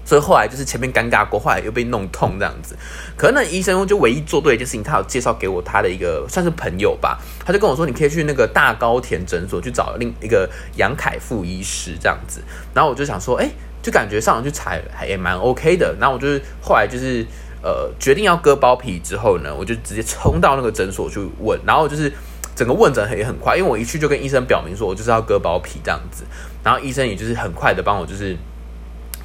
[0.06, 2.76] 所以后来就是前面尴尬过，后来又被弄痛这样子。
[3.18, 12.42] 可能那医生就唯一做对一件事情，他有介绍给我他的一个算是朋友吧，他就跟我说你可以去那个大高田诊所去找另一个杨凯富医师这样子。
[12.74, 13.50] 然后我就想说，哎，
[13.82, 15.96] 就感觉上去查还也蛮 OK 的。
[16.00, 17.26] 然后我就是后来就是
[17.62, 22.12] 呃决定要割包皮之后呢，我就直接冲到那个诊所去问，然后就是。
[22.56, 26.24] 整个问诊也很快，因为我一去就跟医生表明说，我就是要割包皮这样子，
[26.64, 28.38] 然后医生也就是很快的帮我就是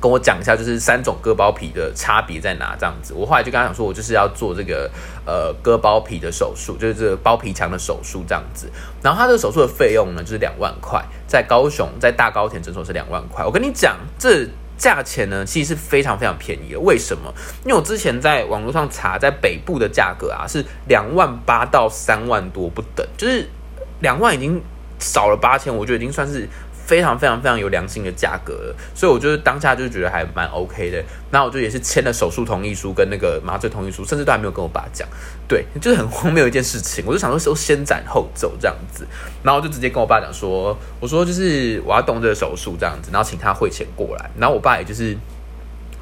[0.01, 3.15] 跟我讲一下，就是三种割包皮的差别在哪这样子。
[3.15, 4.91] 我后来就跟他讲说，我就是要做这个
[5.27, 8.71] 呃割包皮的手术，就是这个包皮墙的手术这样子。
[9.03, 13.45] 然后他这个手术的费用呢，就是两万块，在高雄在大高田诊所是两万块。
[13.45, 14.49] 我跟你讲这。
[14.79, 16.79] 价钱呢，其实是非常非常便宜的。
[16.79, 17.35] 为什么？
[17.65, 23.45] 因为我之前在网络上查，在北部的价格啊，是两万八到三万多不等，就是
[23.99, 24.63] 两万已经
[25.01, 26.49] 少了八千，我觉得已经算是。
[26.89, 31.05] 非常非常非常有良心的价格了，所以我就是当下就觉得还蛮 OK 的。
[31.31, 35.07] 那我就也是签了手术同意书跟那个麻醉同意书，甚至都还没有跟我爸讲。
[35.47, 37.05] 对，就是很荒谬一件事情。
[37.07, 39.07] 我就想说，说先斩后奏这样子，
[39.43, 44.31] 然后我就直接跟我爸讲说，我说就是我要动这个手术这样子，然后请他汇钱过来。
[44.39, 45.15] 然后我爸也就是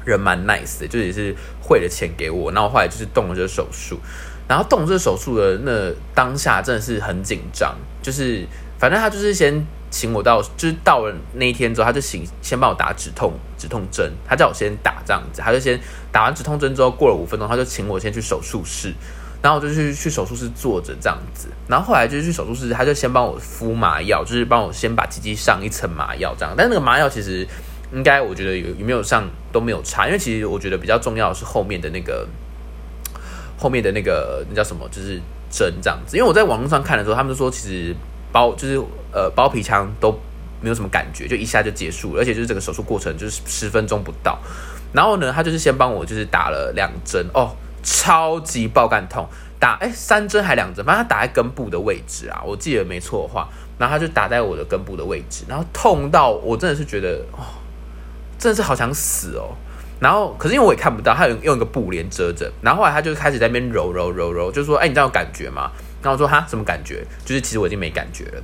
[0.05, 2.49] 人蛮 nice 的，就也是汇了钱给我。
[2.53, 3.99] 然后后来就是动了这个手术，
[4.47, 8.47] 然后动这个手术的那当下真的是很紧张，就是
[8.79, 9.67] 反正他就是先。
[9.97, 15.79] 请我到，就是到了那一天之后，他就请先帮我打止痛止痛针，他叫我先打这样子，他就先
[16.11, 18.93] 打完止痛针之后，过了五分钟，他就请我先去手术室，
[19.41, 27.47] 然后我就去去手术室坐着这样子，然后后来就是去手术室，他就先帮我敷麻药，就是帮我先把鸡鸡上一层麻药这样，但那个麻药其实
[27.91, 32.27] 应该我觉得有有没有上都没有差，因为其实我觉得比较重要的是后面的那个
[33.57, 37.95] 后面的那个那叫什么，就是针这样子，因为我在网络上看的时候，他们说其实。
[38.31, 40.11] 包就是呃包皮腔都
[40.61, 44.37] 没有什么感觉，就一下就结束了，而且就是整个手术过程就是十分钟不到。
[44.93, 49.27] 然后呢，他就是先帮我就是打了两针哦，超级爆干痛，
[49.59, 57.43] 打哎三针还两针，反正他打在根部的位置啊，我记得没错的话，然后他就打在我的根部的位置，然后痛到我真的是觉得哦，
[58.39, 59.55] 真的是好想死哦。
[59.99, 65.71] 然后可是因为我也看不到，他用用一个布帘遮着，然后后来他就开始在那边揉揉揉揉，就说哎你这样有感觉吗？
[66.01, 67.05] 然后我说哈，什么感觉？
[67.25, 68.43] 就是其实我已经没感觉了。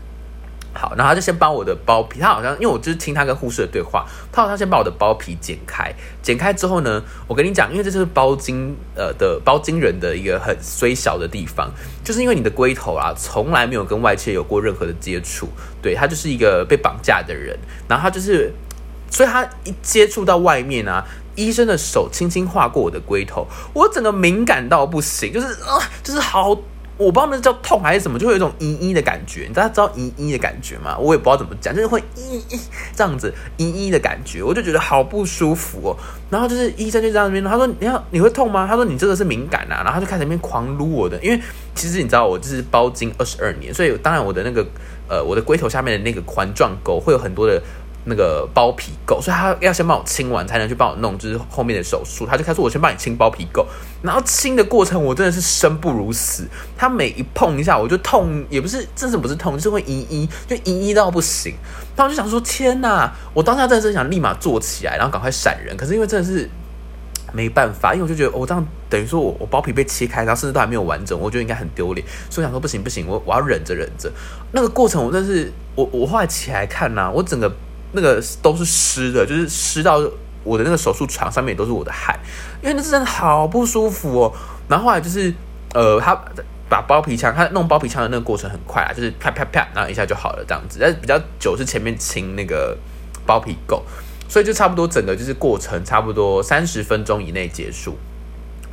[0.76, 5.94] 好，然后他就先帮我的包皮，他好像因为我就是听他跟护士的对话，他好像先把我的包皮剪开。
[6.24, 11.72] 剪开之后呢，我跟你讲，因为这是包茎呃的包茎人的一个很虽小的地方，
[12.04, 15.48] 就是因为你的龟头啊，从来没有跟外界有过任何的接触，
[15.80, 17.56] 对他就是一个被绑架的人。
[17.88, 18.52] 然后他就是，
[19.12, 26.58] 所以他一接触到外面啊，医生的手轻轻划过我的龟头，我整个敏感到不行，就是啊，就是好。
[27.04, 29.46] 我不知道那叫痛还是什么，就会有一种嘤嘤的感觉。
[29.48, 30.98] 你知道知道嘤嘤的感觉吗？
[30.98, 32.60] 我也不知道怎么讲，就是会嘤嘤
[32.96, 35.98] 这样子嘤嘤的感觉，我就觉得好不舒服哦。
[36.30, 41.40] 然后就是医生就在那边，他说：“你要你会痛吗？”他说：“你这个是敏感啊。”然后他就开始那边狂撸我的，因为
[41.76, 44.66] 其实你知道我就是包茎二十二年，所以当然我的那个
[45.08, 47.62] 呃我的龟头下面的那个环状沟会有很多的。
[48.06, 52.26] 那个包皮垢，所以他要先帮我清完，才能去帮我弄，就是后面的手术。
[52.26, 53.66] 他就开始我先帮你清包皮垢，
[54.02, 56.46] 然后清的过程我真的是生不如死。
[56.78, 61.54] 他每一碰一下我就痛，也不是，真是不是痛，就是会嘤嘤，就嘤嘤到不行。
[61.96, 63.14] 然后就想说，天哪！
[63.34, 65.78] 我当下真的是想立马坐起来，然后赶快闪人。
[65.78, 66.50] 可是因为真的是
[67.32, 72.06] 没办法，因为我就觉得我这样等于说我我包皮被切开，然后甚至都还没有完整，我觉得应该很丢脸。
[72.30, 74.12] 所以想说不行不行，我我要忍着忍着。
[74.52, 77.50] 那个过程我真是，我我后来起来看呐，我整个。
[77.94, 80.02] 那个都是湿的，就是湿到
[80.44, 82.20] 我的那个手术床上面都是我的汗，
[82.62, 84.34] 因为那是真的好不舒服哦。
[84.68, 85.34] 然后后来就是，
[85.74, 86.14] 呃，他
[86.68, 90.80] 把包皮枪，他弄包皮枪的那个过程很快啊，就是啪啪啪，然后一下就好了这样子。
[90.82, 92.78] 但是比较久是前面清那个
[93.26, 93.82] 包皮垢，
[94.28, 97.96] 所以就差不多整个就是过程差不多三十分钟以内结束。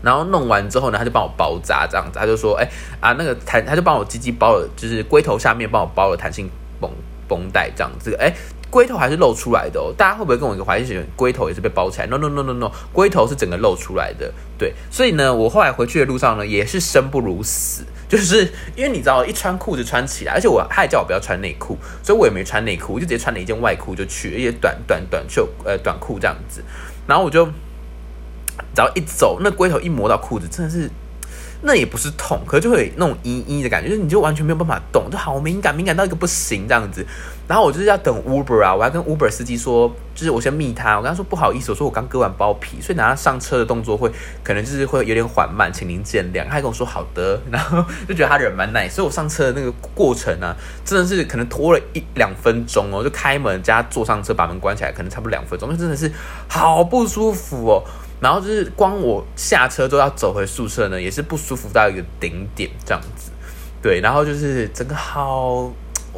[0.03, 2.67] 然后弄完之后呢，他就帮我包扎这样子，他就说，哎
[3.01, 6.51] 啊那个弹，他就帮我鸡鸡包了，就是龟头下面帮我包了弹性
[6.81, 6.91] 绷
[7.29, 8.35] 绷带这样子，哎。
[8.71, 14.33] 龟头还是露出来的哦，大家会不会跟我一个怀疑是龟头也是被包起来？No No No No No，龟头是整个露出来的。
[14.57, 26.62] 对，所以呢，我后来回去的路上呢，也是生不如死， 就是因为你知道，一穿裤子穿起来，而且我他也叫我不要穿内裤，所以我也没穿内裤，我就直接穿了一件外裤就去，而且短短短袖呃短裤这样子，
[27.07, 30.89] 然后我就只要一走，那龟头一磨到裤子，真的是。
[31.62, 37.05] 那也不是痛，可是就会那种嘤嘤的感觉，就是你就完全没有办法动，就好敏感，敏感到一个不行这样子。
[37.51, 44.09] 然后我就是要等 Uber 啊，我还跟 Uber 司机说，就是我先密他，我跟他说不好意思，我说我刚割完包皮，所以拿他上车的动作会
[44.44, 46.44] 可能就是会有点缓慢，请您见谅。
[46.44, 56.09] 他还跟我说好的，然后就觉得他人蛮 nice，所以我上车的那个过程呢，真的是可能拖了一两分钟哦，就开门加坐上车把门关起来，可能差不多两分钟，那真的是
[56.48, 57.82] 好不舒服哦。
[58.20, 63.32] 然后就是光我下车都要走回宿舍呢，也是不舒服到一个顶点这样子，
[63.82, 65.72] 对，然后就是整个好，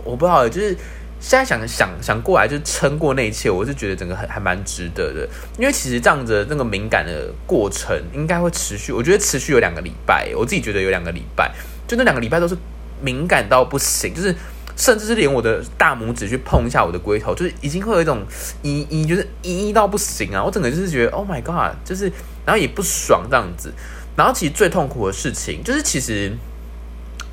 [0.05, 0.77] 我不知道，就是
[1.23, 11.51] 现在想想想过来，就是撑过那一切，我是觉得整个还还蛮值得的，因为其实这样子那个敏感的过程应该会持续，我觉得持续有两个礼拜，我自己觉得有两个礼拜，
[11.87, 12.55] 就那两个礼拜都是
[13.01, 14.35] 敏感到不行，就是。
[14.75, 18.25] 甚至是连我的大拇指去碰一下我的龟头，就是已经会有一种
[18.63, 20.43] 一一就是一到不行啊！
[20.43, 22.11] 我整个就是觉得 Oh my God，就是
[22.47, 23.71] 然后也不爽这样子。
[24.17, 26.33] 然后其实最痛苦的事情就是，其实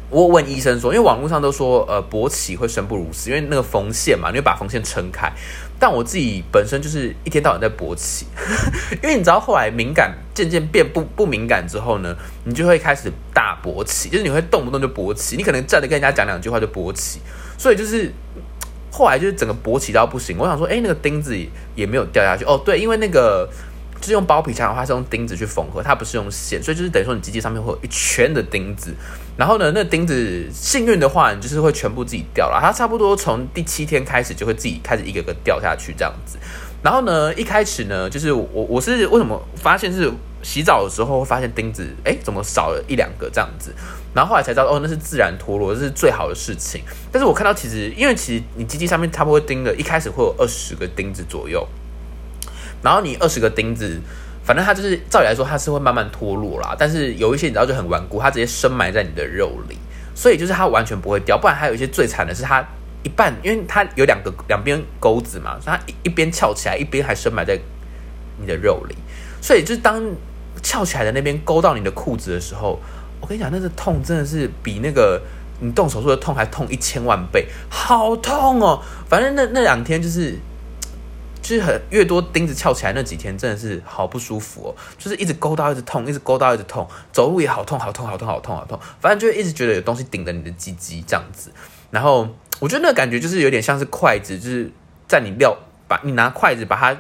[0.10, 5.32] 我问医生说，因为网络上都说呃勃起会生不如死，因为那个缝线嘛，你会把缝线撑开。
[5.82, 8.26] 但我自己本身就是一天到晚在勃起，
[9.02, 17.22] 因为你知道后来敏感渐渐变不不敏感之后呢，你就会开始大勃起，就是你会动不动就勃起，你可能站着跟人家讲两句话就勃起，
[17.58, 18.12] 所以就是
[18.92, 20.38] 后来就是整个勃起到不行。
[20.38, 21.38] 我想说，哎，那个钉子
[21.76, 23.50] 也没有掉下去哦，对，因为那个
[24.00, 28.94] 就是用包皮枪的话是用钉子去缝合，它不是用线，所以就是等于说你机器上面会有一圈的钉子。
[29.38, 32.60] 然后呢，那钉子幸运的话，你就是会全部自己掉了。
[32.62, 36.38] 它差不多从第七天开始就会自己开始一个个掉下去这样子。
[36.82, 43.74] 然后呢，一开始呢，就是我我是为什么发现是洗澡的时候会发现钉子，哎，怎么少了一两个这样子？
[44.14, 46.82] 然后后来才知道，哦，那是自然脱落，这是最好的事情。
[47.12, 51.66] 但是我看到其实，因为其实你机器上面差不多钉的，一开始会有二十个钉子左右。
[52.82, 54.00] 然后你二十个钉子。
[54.42, 56.76] 反正它就是照理来说，它是会慢慢脱落啦。
[56.76, 59.78] 但是有一些你知道就很顽固，它直接深埋在你的肉里，
[60.16, 61.38] 所以就是它完全不会掉。
[61.38, 62.66] 不然还有一些最惨的是，它
[63.04, 67.60] 一半，因为它有两个两边钩子嘛，它一一边翘起来，一边还深埋在
[68.40, 68.96] 你的肉里。
[69.40, 70.04] 所以就是当
[70.64, 72.82] 翘起来的那边勾到你的裤子的时候，
[73.22, 75.22] 我跟你讲，那个痛真的是比那个
[75.60, 78.82] 你动手术的痛还痛一千万倍，好痛哦！
[79.08, 80.40] 反正那那两天就是。
[81.42, 91.52] 就是很越多钉子翘起来那几天真的是好不舒服哦，就是一直勾到一直痛，一直勾到一直痛，走路也好痛好痛好痛好痛好痛，反正就一直觉得有东西顶着你的鸡鸡这样子。
[91.92, 92.28] 然后
[92.60, 94.72] 我觉得那个感觉就是有点像是筷子，就是
[95.08, 96.98] 在你尿把你拿筷子把它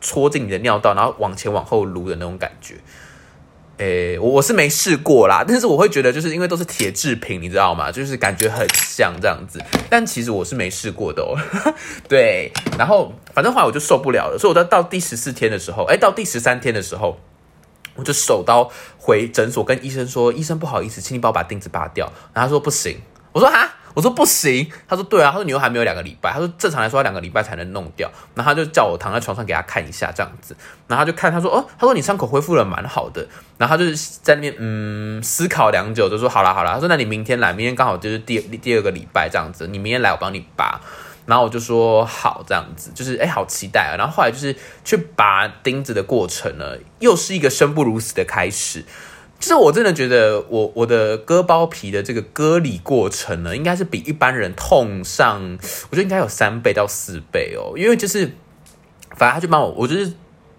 [0.00, 2.76] 戳进你的尿道，然后往前往后撸的那种感觉。
[3.78, 7.90] 诶，我我是没试过啦，但是我会觉得就是因为都是铁制品，你知道吗？
[7.90, 9.60] 就是感觉很像这样子，
[9.90, 11.36] 但其实我是没试过的哦。
[12.08, 17.18] 对，然后反正后来我就受不了了，所以我到到第十四天的时候，哎，到第十三天的时候，
[17.96, 22.98] 我就手刀回诊所跟医生说：“医生不好意思，请你帮我把钉子拔掉。”然后他说：“不行。”
[23.32, 30.56] 我说：“哈。”我说不行，他说对啊，他说你又还没有两个礼拜，他说正常来说要两个礼拜才能弄掉，然后他就叫我躺在床上给他看一下这样子，
[30.88, 33.24] 然后他就看，他说哦，他说你伤口恢复了蛮好的，
[33.56, 40.80] 然后他就是在那边嗯思考良久，就说好了好了，他说那你明天来，明天刚好就是第第二个礼拜这样子，你明天来我帮你拔，
[41.26, 48.84] 然后我就说好这样子，就是哎好期待啊，然后后来就是去拔钉子的过程呢，又是一个生不如死的开始。
[49.40, 55.58] 就是我真的觉得，我我的割包皮的这个割礼过程呢，应该是比一般人痛上，
[55.90, 57.76] 我觉得应该有三倍到四倍哦。
[57.76, 58.32] 因为就是，
[59.10, 60.14] 反正他就帮我，我就是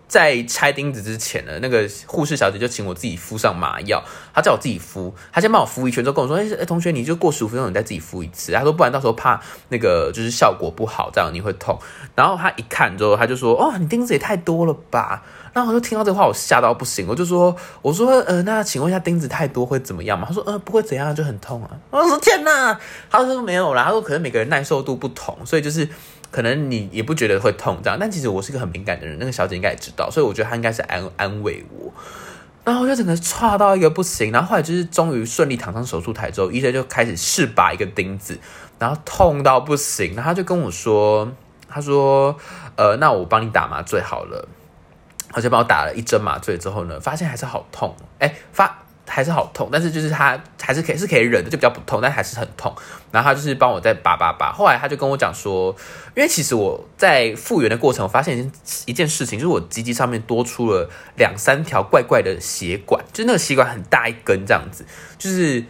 [0.08, 4.04] 在拆钉子之前呢，那个护士小姐就请我自己敷上麻药，
[4.36, 11.80] 她叫我自己敷，她先帮我敷一圈，之后跟我说：“哎，同学，你就过十五分钟，你再自己敷一次。”她说：“不然到时候怕那个就是效果不好，这样你会痛。”
[12.16, 15.24] 然后她一看之后，她就说：“哦，你钉子也太多了吧。”
[15.56, 17.08] 然后我就听到这话，我吓到不行。
[17.08, 22.78] 我就说：“我说，呃，那请问一下，钉子太多会怎么样嘛？”他说：“呃，不会怎样，就很痛啊。”我说：“天哪！”
[23.10, 25.88] 他说：“没有啦。”他说：“可能每个人耐受度不同，所以就是
[26.30, 27.98] 可能你也不觉得会痛这样。
[27.98, 31.90] 但其实我是一个很敏感的人，那个小姐应该也知道，所以我觉得她应该是安安慰我。
[32.66, 34.34] 然后我就整个差到一个不行。
[34.34, 38.38] 然后后来就是终于顺利躺上手术台之后，医生就开始试拔一个钉子，
[38.78, 40.16] 然后痛到不行。
[40.16, 41.32] 然后他就跟我说
[41.70, 42.36] ：“他说，
[42.76, 44.50] 呃，那我帮你打麻醉好了。”
[45.36, 52.74] 而且帮我打了一针麻醉之后呢，发现还是好痛，哎，发还是好痛，但是就是他还是可以是可以忍的，就比较不痛，但还是很痛。
[53.12, 54.50] 然后他就是帮我再拔拔拔。
[54.52, 55.76] 后来他就跟我讲说，
[56.16, 58.50] 因为其实我在复原的过程，我发现
[58.86, 64.86] 一件事情，就是我鸡鸡上面多出了两三条怪怪的血管，就是那个血管很大一根这样子，
[65.20, 65.64] 就是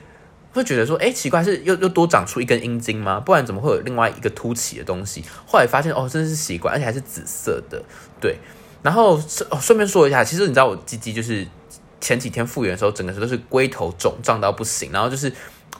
[0.53, 3.19] 会觉得说，哎，奇怪，是又又多长出一根阴茎吗？
[3.19, 5.25] 不然怎么会有另外一个凸起的东西？
[5.45, 7.83] 后来发现，哦，真是习惯，而且还是紫色的，
[8.21, 8.37] 对。
[8.85, 11.45] 然后顺，顺便说一下，其实你知道我鸡鸡就是
[11.99, 15.33] 前几天复原的时候，整个都是龟头肿胀到不行，然后就是。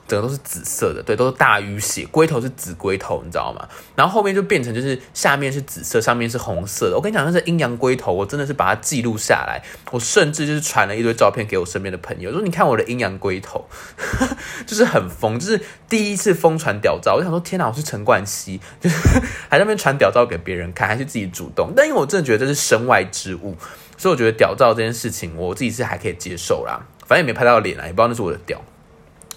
[0.08, 3.68] 整个都是紫色的，对，都是大淤血，龟头是紫龟头，你知道吗？
[3.95, 6.95] 然后后面就变成就是下面是紫色，上面是红色的。
[6.95, 13.66] 我跟你讲，那是阴阳龟头，我真的是把它记录下来，我甚至就是传了一堆照片给我身边的朋友，说你看我的阴阳龟头，
[14.68, 17.16] 就是很疯，就是第一次疯传屌照。
[17.16, 18.95] 我想说，天哪，我是陈冠希，就是
[19.49, 21.74] 还在那边传屌照给别人看，还是自己主动？
[21.76, 23.58] 但因为我真的觉得这是身外之物，
[23.97, 26.86] 所以我觉得屌照这件事情，我自己是还可以接受啦。
[27.08, 28.62] 反正也没拍到脸啊，也不知道那是我的屌。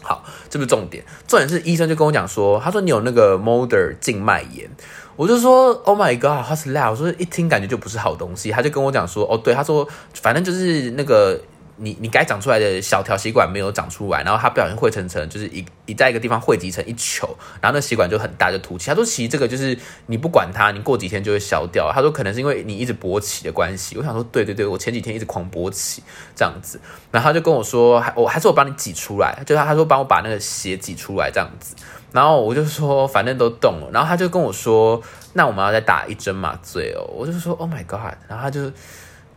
[0.09, 4.69] 好，这不是重点，重点是医生就跟我讲说，他说你有那个 moder 静脉炎，
[5.17, 6.91] 我就说 Oh my God，what's that？
[6.91, 11.39] 我说一听感觉就不是好东西，他就跟我讲说，哦，对，他说反正就是那个。
[11.81, 17.29] 你你该长出来的小条血管没有长出来，然后它不小心汇成成就是一一在一个地方汇集成一球，
[17.61, 18.89] 然后那血管就很大就凸起。
[18.89, 21.91] 他说其实这个就是你不管它，你过几天就会消掉。
[21.95, 23.97] 他说可能是因为你一直勃起的关系。
[23.97, 26.03] 我想说对对对，我前几天一直狂勃起
[26.35, 31.77] 这样子，然后他就跟我说还我还是我帮你挤出来，就他他说帮我把那个血挤出来这样子，
[32.13, 35.01] 然后我就说反正都动了，然后他就跟我说
[35.35, 38.71] 那我们要再打一针麻醉哦，我就说 Oh my God，然后他就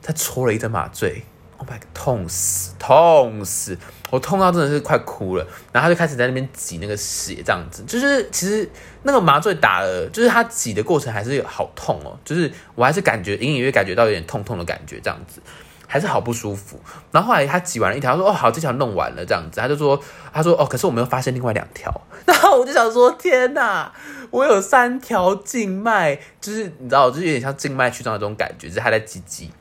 [0.02, 1.24] 他戳了一针麻醉。
[1.62, 3.78] Oh my god，痛死，痛死！
[4.10, 5.46] 我痛到真的是快哭了。
[5.72, 8.68] 然后他就开始在那边挤那个血，这样子，就是其实
[9.04, 15.40] 那个麻醉打了，就是他挤的过程还是好痛哦，就是我还是感觉隐隐约感觉到有点痛痛的感觉，这样子
[15.86, 16.80] 还是好不舒服。
[17.12, 20.02] 然后后来他挤完了一条，他说：“哦，好，这条弄完了。”这样子，他就说
[20.34, 21.94] ：“他说哦，可是我没有发现另外两条。
[22.26, 23.94] ”然后我就想说：“天哪，
[24.32, 29.52] 我有三条静脉，就是你知道，就是有点像静脉曲张的这种感觉，就是他在挤挤。”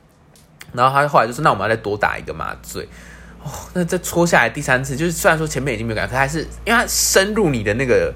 [0.73, 2.87] 然后他后来就说：“那我们要再多打一个麻醉。”
[3.43, 8.13] 哦，那再戳下来第三次，就是虽然说前面已经没有感觉，可还是因为它深入你的那个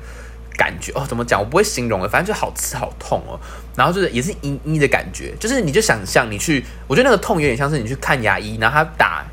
[0.55, 1.03] 感觉哦。
[1.07, 1.39] 怎么讲？
[1.39, 3.39] 我不会形容的，反正就好刺好痛哦。
[3.75, 9.25] 然后就是也是阴阴的感觉，就是你就想象你去，我觉得那个痛有点像是你去看牙医，然后他打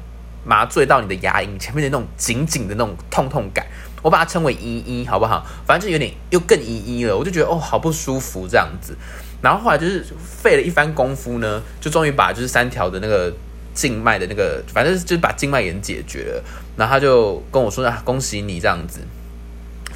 [0.45, 3.67] 麻醉到你的牙龈前面的那种紧紧的那种痛痛感，
[4.01, 5.47] 我把它称为阴阴，好不好？
[5.67, 8.97] 反正就有点又更阴阴了，我就觉得哦，好不舒服这样子。
[9.43, 13.31] 然后后来就是费了一番功夫呢，就终于把就是三条的那个
[13.75, 16.45] 静脉的那个，反正就是把静脉炎解决了。
[16.77, 19.01] 然后他就跟我说：“啊，恭喜你这样子，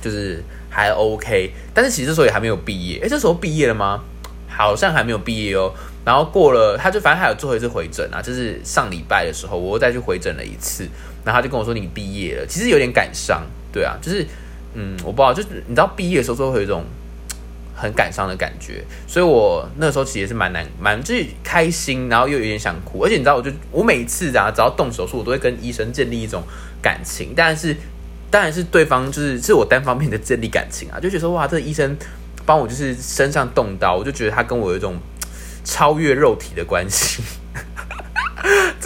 [0.03, 2.99] 就是还 OK。”但是其实这时候也还没有毕业。
[3.03, 4.03] 诶，这时候毕业了吗？
[4.49, 5.73] 好像还没有毕业哦。
[6.05, 10.83] 然后过了，他就反正还有最后一次回诊啊，就是上礼拜的时候，我又再去回诊了一次。
[11.25, 14.27] 然后他就跟我说：“你毕业了。”其实有点感伤，对啊，就是
[14.75, 16.85] 嗯，我不知道，就是你知道毕业的时候会有一种。
[17.79, 23.05] 很感伤的感觉，所以我那时候其实是蛮难、蛮就是开心，然后又有点想哭。
[23.05, 26.43] 而且你知道，我就我每次啊，只要动手术，我都会跟医生建立一种
[26.81, 27.35] 感情。
[27.37, 27.77] 但是，
[28.31, 31.95] 当然是对方就是是我单方面的建立感情啊，就觉得哇，这个医生
[32.47, 34.97] 帮我就是身上动刀，我就觉得他跟我有一种
[35.63, 37.23] 超越肉体的关系。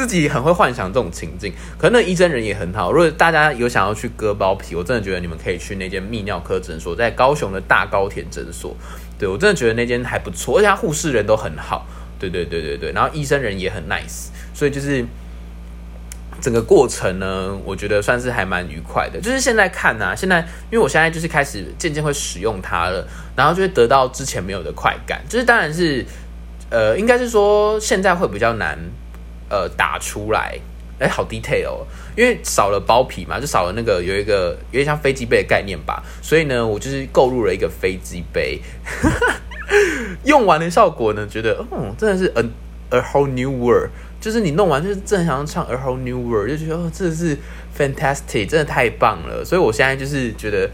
[0.01, 2.91] 自己很会幻想这种情境，可能那医生人也很好。
[2.91, 8.75] 如果大家有想要去割包皮，我真的觉得你们可以去那间泌尿科诊所，在高雄的大高田诊所。
[9.19, 11.87] 对我真的觉得那间还不错，而且护士人都很好。
[12.19, 15.05] 对对对对对，然后医生人也很 nice，所以就是
[16.41, 19.21] 整个过程呢，我觉得算是还蛮愉快的。
[19.21, 20.41] 就是现在看呢，现在
[20.71, 25.23] 因为我现在就是开始渐渐会使用它了，然后就会得到之前没有的快感。
[25.29, 26.05] 就是当然是
[26.71, 28.79] 呃，应该是说现在会比较难。
[29.51, 30.57] 呃，打出来，
[31.01, 31.87] 哎，好 detail 哦，
[32.17, 38.61] 因为少了包皮嘛，就少了那个有一个有点像飞机杯的概念吧，所以呢，我就是购入了一个飞机杯，
[40.25, 42.45] 用完的效果呢，觉得，嗯，真的是 a
[42.91, 43.91] a whole new world，
[44.21, 47.37] 就是你弄完就是正想唱 a whole new world，就觉得哦，真的是
[47.77, 50.71] fantastic，真的太棒了，所以我现在就是觉得，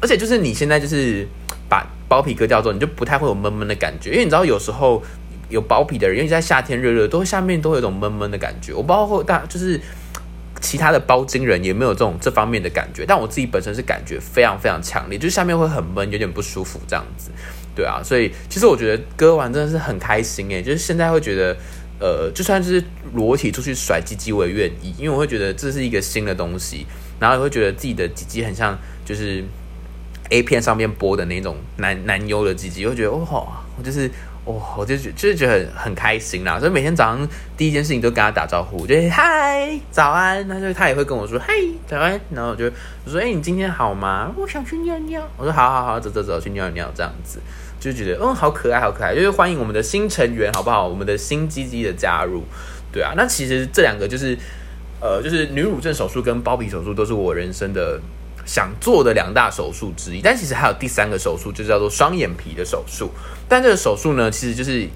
[0.00, 1.24] 而且就是你现在就是
[1.68, 5.00] 把包皮割掉之后，你就不太会有闷闷的感觉，因为你知道有时候。
[5.48, 8.72] 有包皮的人，因为在夏天热热，都会下面都会有种闷闷的感觉。
[8.72, 9.80] 我包括大就是
[10.60, 17.30] 其他的包茎人也没有这种这方面的感觉，但我自己本身是感觉非常非常强烈，就下面会很闷，有点不舒服这样子。
[17.74, 21.56] 对啊，所以其实我觉得割完真的是很开心诶，就是现在会觉得，
[22.00, 22.82] 呃，就算是
[23.12, 26.86] 裸体出去甩鸡鸡我也愿意，因为我会觉得这是一个新的东西，
[27.20, 29.44] 然后也会觉得自己的鸡鸡很像就是
[30.30, 33.46] A 片上面播的那种男男优的鸡鸡，会觉得哦，
[33.78, 34.10] 我就是。
[34.46, 41.52] 哦，我就觉就是觉得很很开心啦，所以每天早上第一件事情都跟他打招呼，就嗨早安，他就他也会跟我说嗨
[41.88, 42.66] 早安，然后我就
[43.04, 44.32] 我说哎你今天好吗？
[44.36, 46.88] 我想去尿尿，我说好好好走走走去尿尿。
[46.94, 47.40] 这样子，
[47.80, 50.86] 就觉得嗯好可爱好可爱，就是欢迎我们的新成员好不好？
[50.86, 52.44] 我们的新鸡鸡的加入，
[52.92, 54.38] 对啊，那其实这两个就是
[55.00, 58.00] 呃就是女乳症手术跟包皮手术都是我人生的
[58.46, 63.10] 想做的两大手术之一，但其实还有第三个手术，就叫做双眼皮的手术。
[63.48, 64.88] 但这个手术呢，其实就是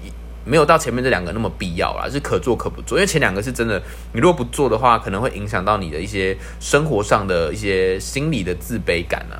[0.45, 2.97] 没有到前面这两个那么必要啦，是可做可不做。
[2.97, 3.77] 因为前两个是真的，
[4.13, 9.35] 你如果不做的话，可能会影响到你的一些生活上的一些心理的自卑感啊。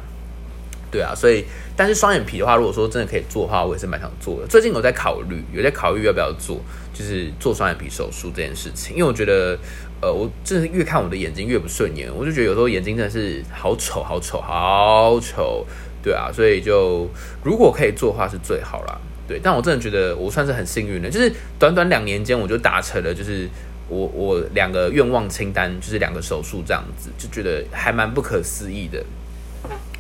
[0.92, 1.46] 对啊，所以
[1.78, 4.48] 但是双眼皮的话，如果说真的可以做的话，我也是蛮想做的。
[4.48, 6.60] 最近我在考虑，有在考虑要不要做，
[6.94, 9.58] 就是做双眼皮手术这件事情，因为我觉得。
[10.02, 15.64] 呃，我真的越看我的眼睛越不顺眼，我就觉得有时候眼睛真的是好丑、好丑、好丑，
[16.02, 17.08] 对啊，所以就
[17.44, 18.98] 如果可以做的话是最好啦，
[19.28, 19.40] 对。
[19.44, 23.48] 但我真的觉得我算是很幸运的，就是短短两年间我就达成了，就是
[23.90, 29.06] 我我两个愿望清单，就是两个手术这样子，就觉得还蛮不可思议的。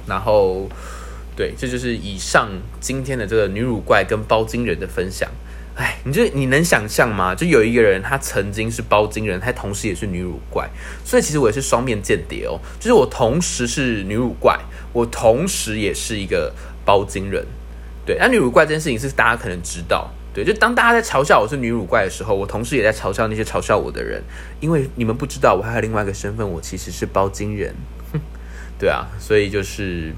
[0.07, 0.67] 然后，
[1.35, 2.49] 对，这就是以上
[2.79, 5.29] 今天的这个女乳怪跟包金人的分享。
[5.75, 7.33] 哎，你就你能想象吗？
[7.33, 10.69] 就有一个人，他曾经是包金人，他同时也是女乳怪，
[11.05, 12.59] 所以其实我也是双面间谍哦。
[12.79, 14.59] 就是我同时是女乳怪，
[14.91, 16.53] 我同时也是一个
[16.83, 17.45] 包金人。
[18.05, 24.21] 对，那女乳怪这件事情是大家可能知道，对，就当大家在嘲笑我是女乳怪的时候，我同时也在嘲笑那些嘲笑我的人，
[24.59, 27.73] 因为你们不知道我还有另外一个身份，我其实是包金人。
[28.77, 30.13] 对啊，所以就是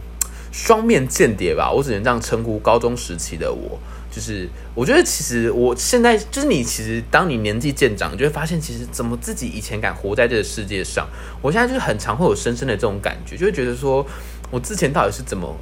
[0.51, 3.79] 双面间谍吧，我只能这样称呼高中时期的我。
[4.13, 11.07] 就是我觉得，其实我现在就是你，其实当你年纪渐长，你就会发现，其实怎么自己以前敢活在这个世界上，
[11.41, 14.05] 我现在就是很常会有深深的这种感觉，就会觉得说，
[14.51, 15.55] 我之前到底是怎么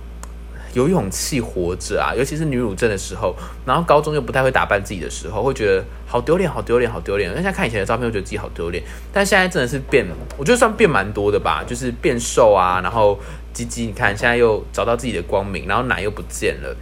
[0.74, 2.14] 有勇气活着啊？
[2.14, 3.34] 尤其是女乳症的时候，
[3.66, 7.30] 然后高中又不太会打扮自己的时候，会觉得好丢脸，好丢脸，好丢脸。
[7.30, 8.84] 那现在看以前的照片，我觉得自己好丢脸。
[9.14, 10.06] 但现在真的是变，
[10.38, 13.18] 我觉得算变蛮多的吧，就是变瘦啊，然后
[13.54, 16.76] 鸡鸡，你看现在又找到自己的光明，然后奶又不见了。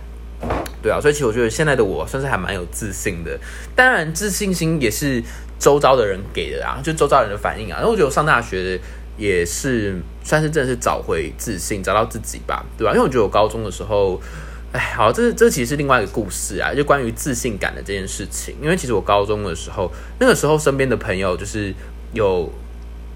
[0.82, 3.38] 对啊，所以其实我觉得现在的我算是还蛮有自信的。
[3.76, 5.22] 当然，自信心也是
[5.60, 7.76] 周遭的人给的啊，就周遭人的反应啊。
[7.76, 8.80] 然后我觉得我上大学
[9.18, 12.94] 也是算是真的是找回自信，找到自己吧，对吧？
[12.94, 14.22] 因为我觉得我高中的时候，
[14.72, 18.56] 哎，好，这这其实是另外一个故事啊，就关于自信感的这件事情。
[18.62, 21.74] 因为其实我高中的时候，那个时候身边的朋友就是
[22.14, 22.50] 有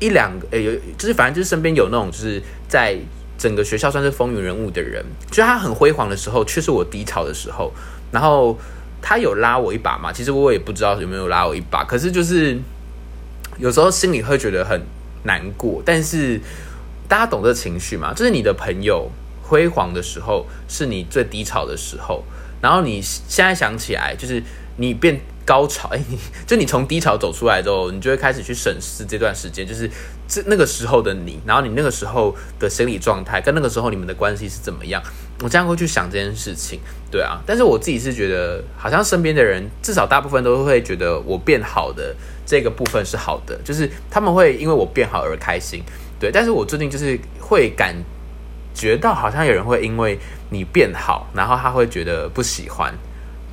[0.01, 2.97] 一两个，哎，有就是反正就是身边有那种就是在。
[3.43, 7.73] 整个学校算是风云人物的人，就他很辉煌的时候，却是我低潮的时候。
[8.09, 8.57] 然后
[9.01, 10.13] 他有拉我一把嘛？
[10.13, 11.83] 其实我也不知道有没有拉我一把。
[11.83, 12.57] 可是就是
[13.57, 14.81] 有时候心里会觉得很
[15.23, 15.83] 难过。
[15.85, 16.39] 但是
[17.09, 18.13] 大家懂这情绪嘛？
[18.13, 22.23] 就是你的朋友辉煌的时候，是你最低潮的时候。
[22.61, 24.41] 然后你现在想起来，就是
[24.78, 25.19] 你变。
[25.45, 25.99] 高潮， 哎，
[26.47, 29.91] 就你从低潮走出来之后，你就会开始去审视这段时间，就是
[30.26, 35.03] 这那个时候的你，然后你那个时候的心理状态，跟那个时候你们的关系是怎么样？
[35.43, 36.80] 我这样会去想这件事情，
[37.11, 37.41] 对啊。
[37.45, 42.15] 但是我自己是觉得，好像身边的人至少大部分都会觉得我变好的
[42.45, 45.84] 这个部分是好的，就是他们会因为我变好而开心，
[46.21, 46.32] 对。
[46.32, 47.93] 但是我最近就是会感
[48.74, 50.17] 觉到，好像有人会因为
[50.51, 52.97] 你变好，然后他会觉得不喜欢。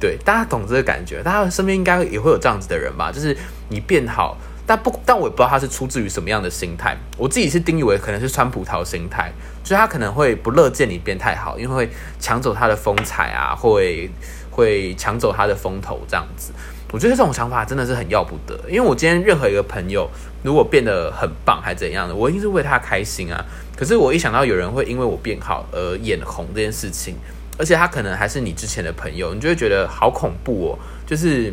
[0.00, 3.12] 对，大家懂这个感觉，大家身边应该也会有这样子的人吧？
[3.12, 3.36] 就是
[3.68, 4.34] 你变好，
[4.66, 6.96] 但不，但我也不知道他是出自于什么样的心态。
[7.18, 9.30] 我自己是定义为可能是川葡萄心态，
[9.62, 14.10] 所以他可能会不乐见你变太好，因为会抢走他的风采啊，会
[14.50, 16.50] 会抢走他的风头这样子。
[16.92, 20.10] 我觉得这种想法真的是很要不得，因为我今天任何一个朋友
[20.42, 23.44] 如果变得很棒还怎样的，我一定是为他开心啊。
[23.76, 27.14] 可是我一想到有人会因为我变好而眼红这件事情。
[27.60, 30.78] 而且他可能还是你之前的朋友，你就会觉得好恐怖哦。
[31.06, 31.52] 就是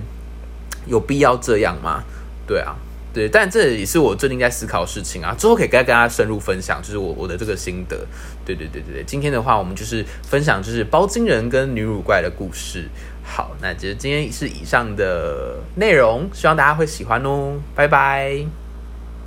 [0.86, 2.02] 有必要这样吗？
[2.48, 2.74] 对啊，
[3.14, 5.36] 对，但这也是我最近在思考的事情啊。
[5.38, 8.08] 之后可以跟大家深入分享，就是我我的这个心得。
[8.46, 12.88] 对对对对对，今天的话，我们就是分享就是包金人跟女乳怪的故事。
[13.24, 17.60] 好，那其实今天是以上的内容，希望大家会喜欢哦。
[17.76, 18.67] 拜拜。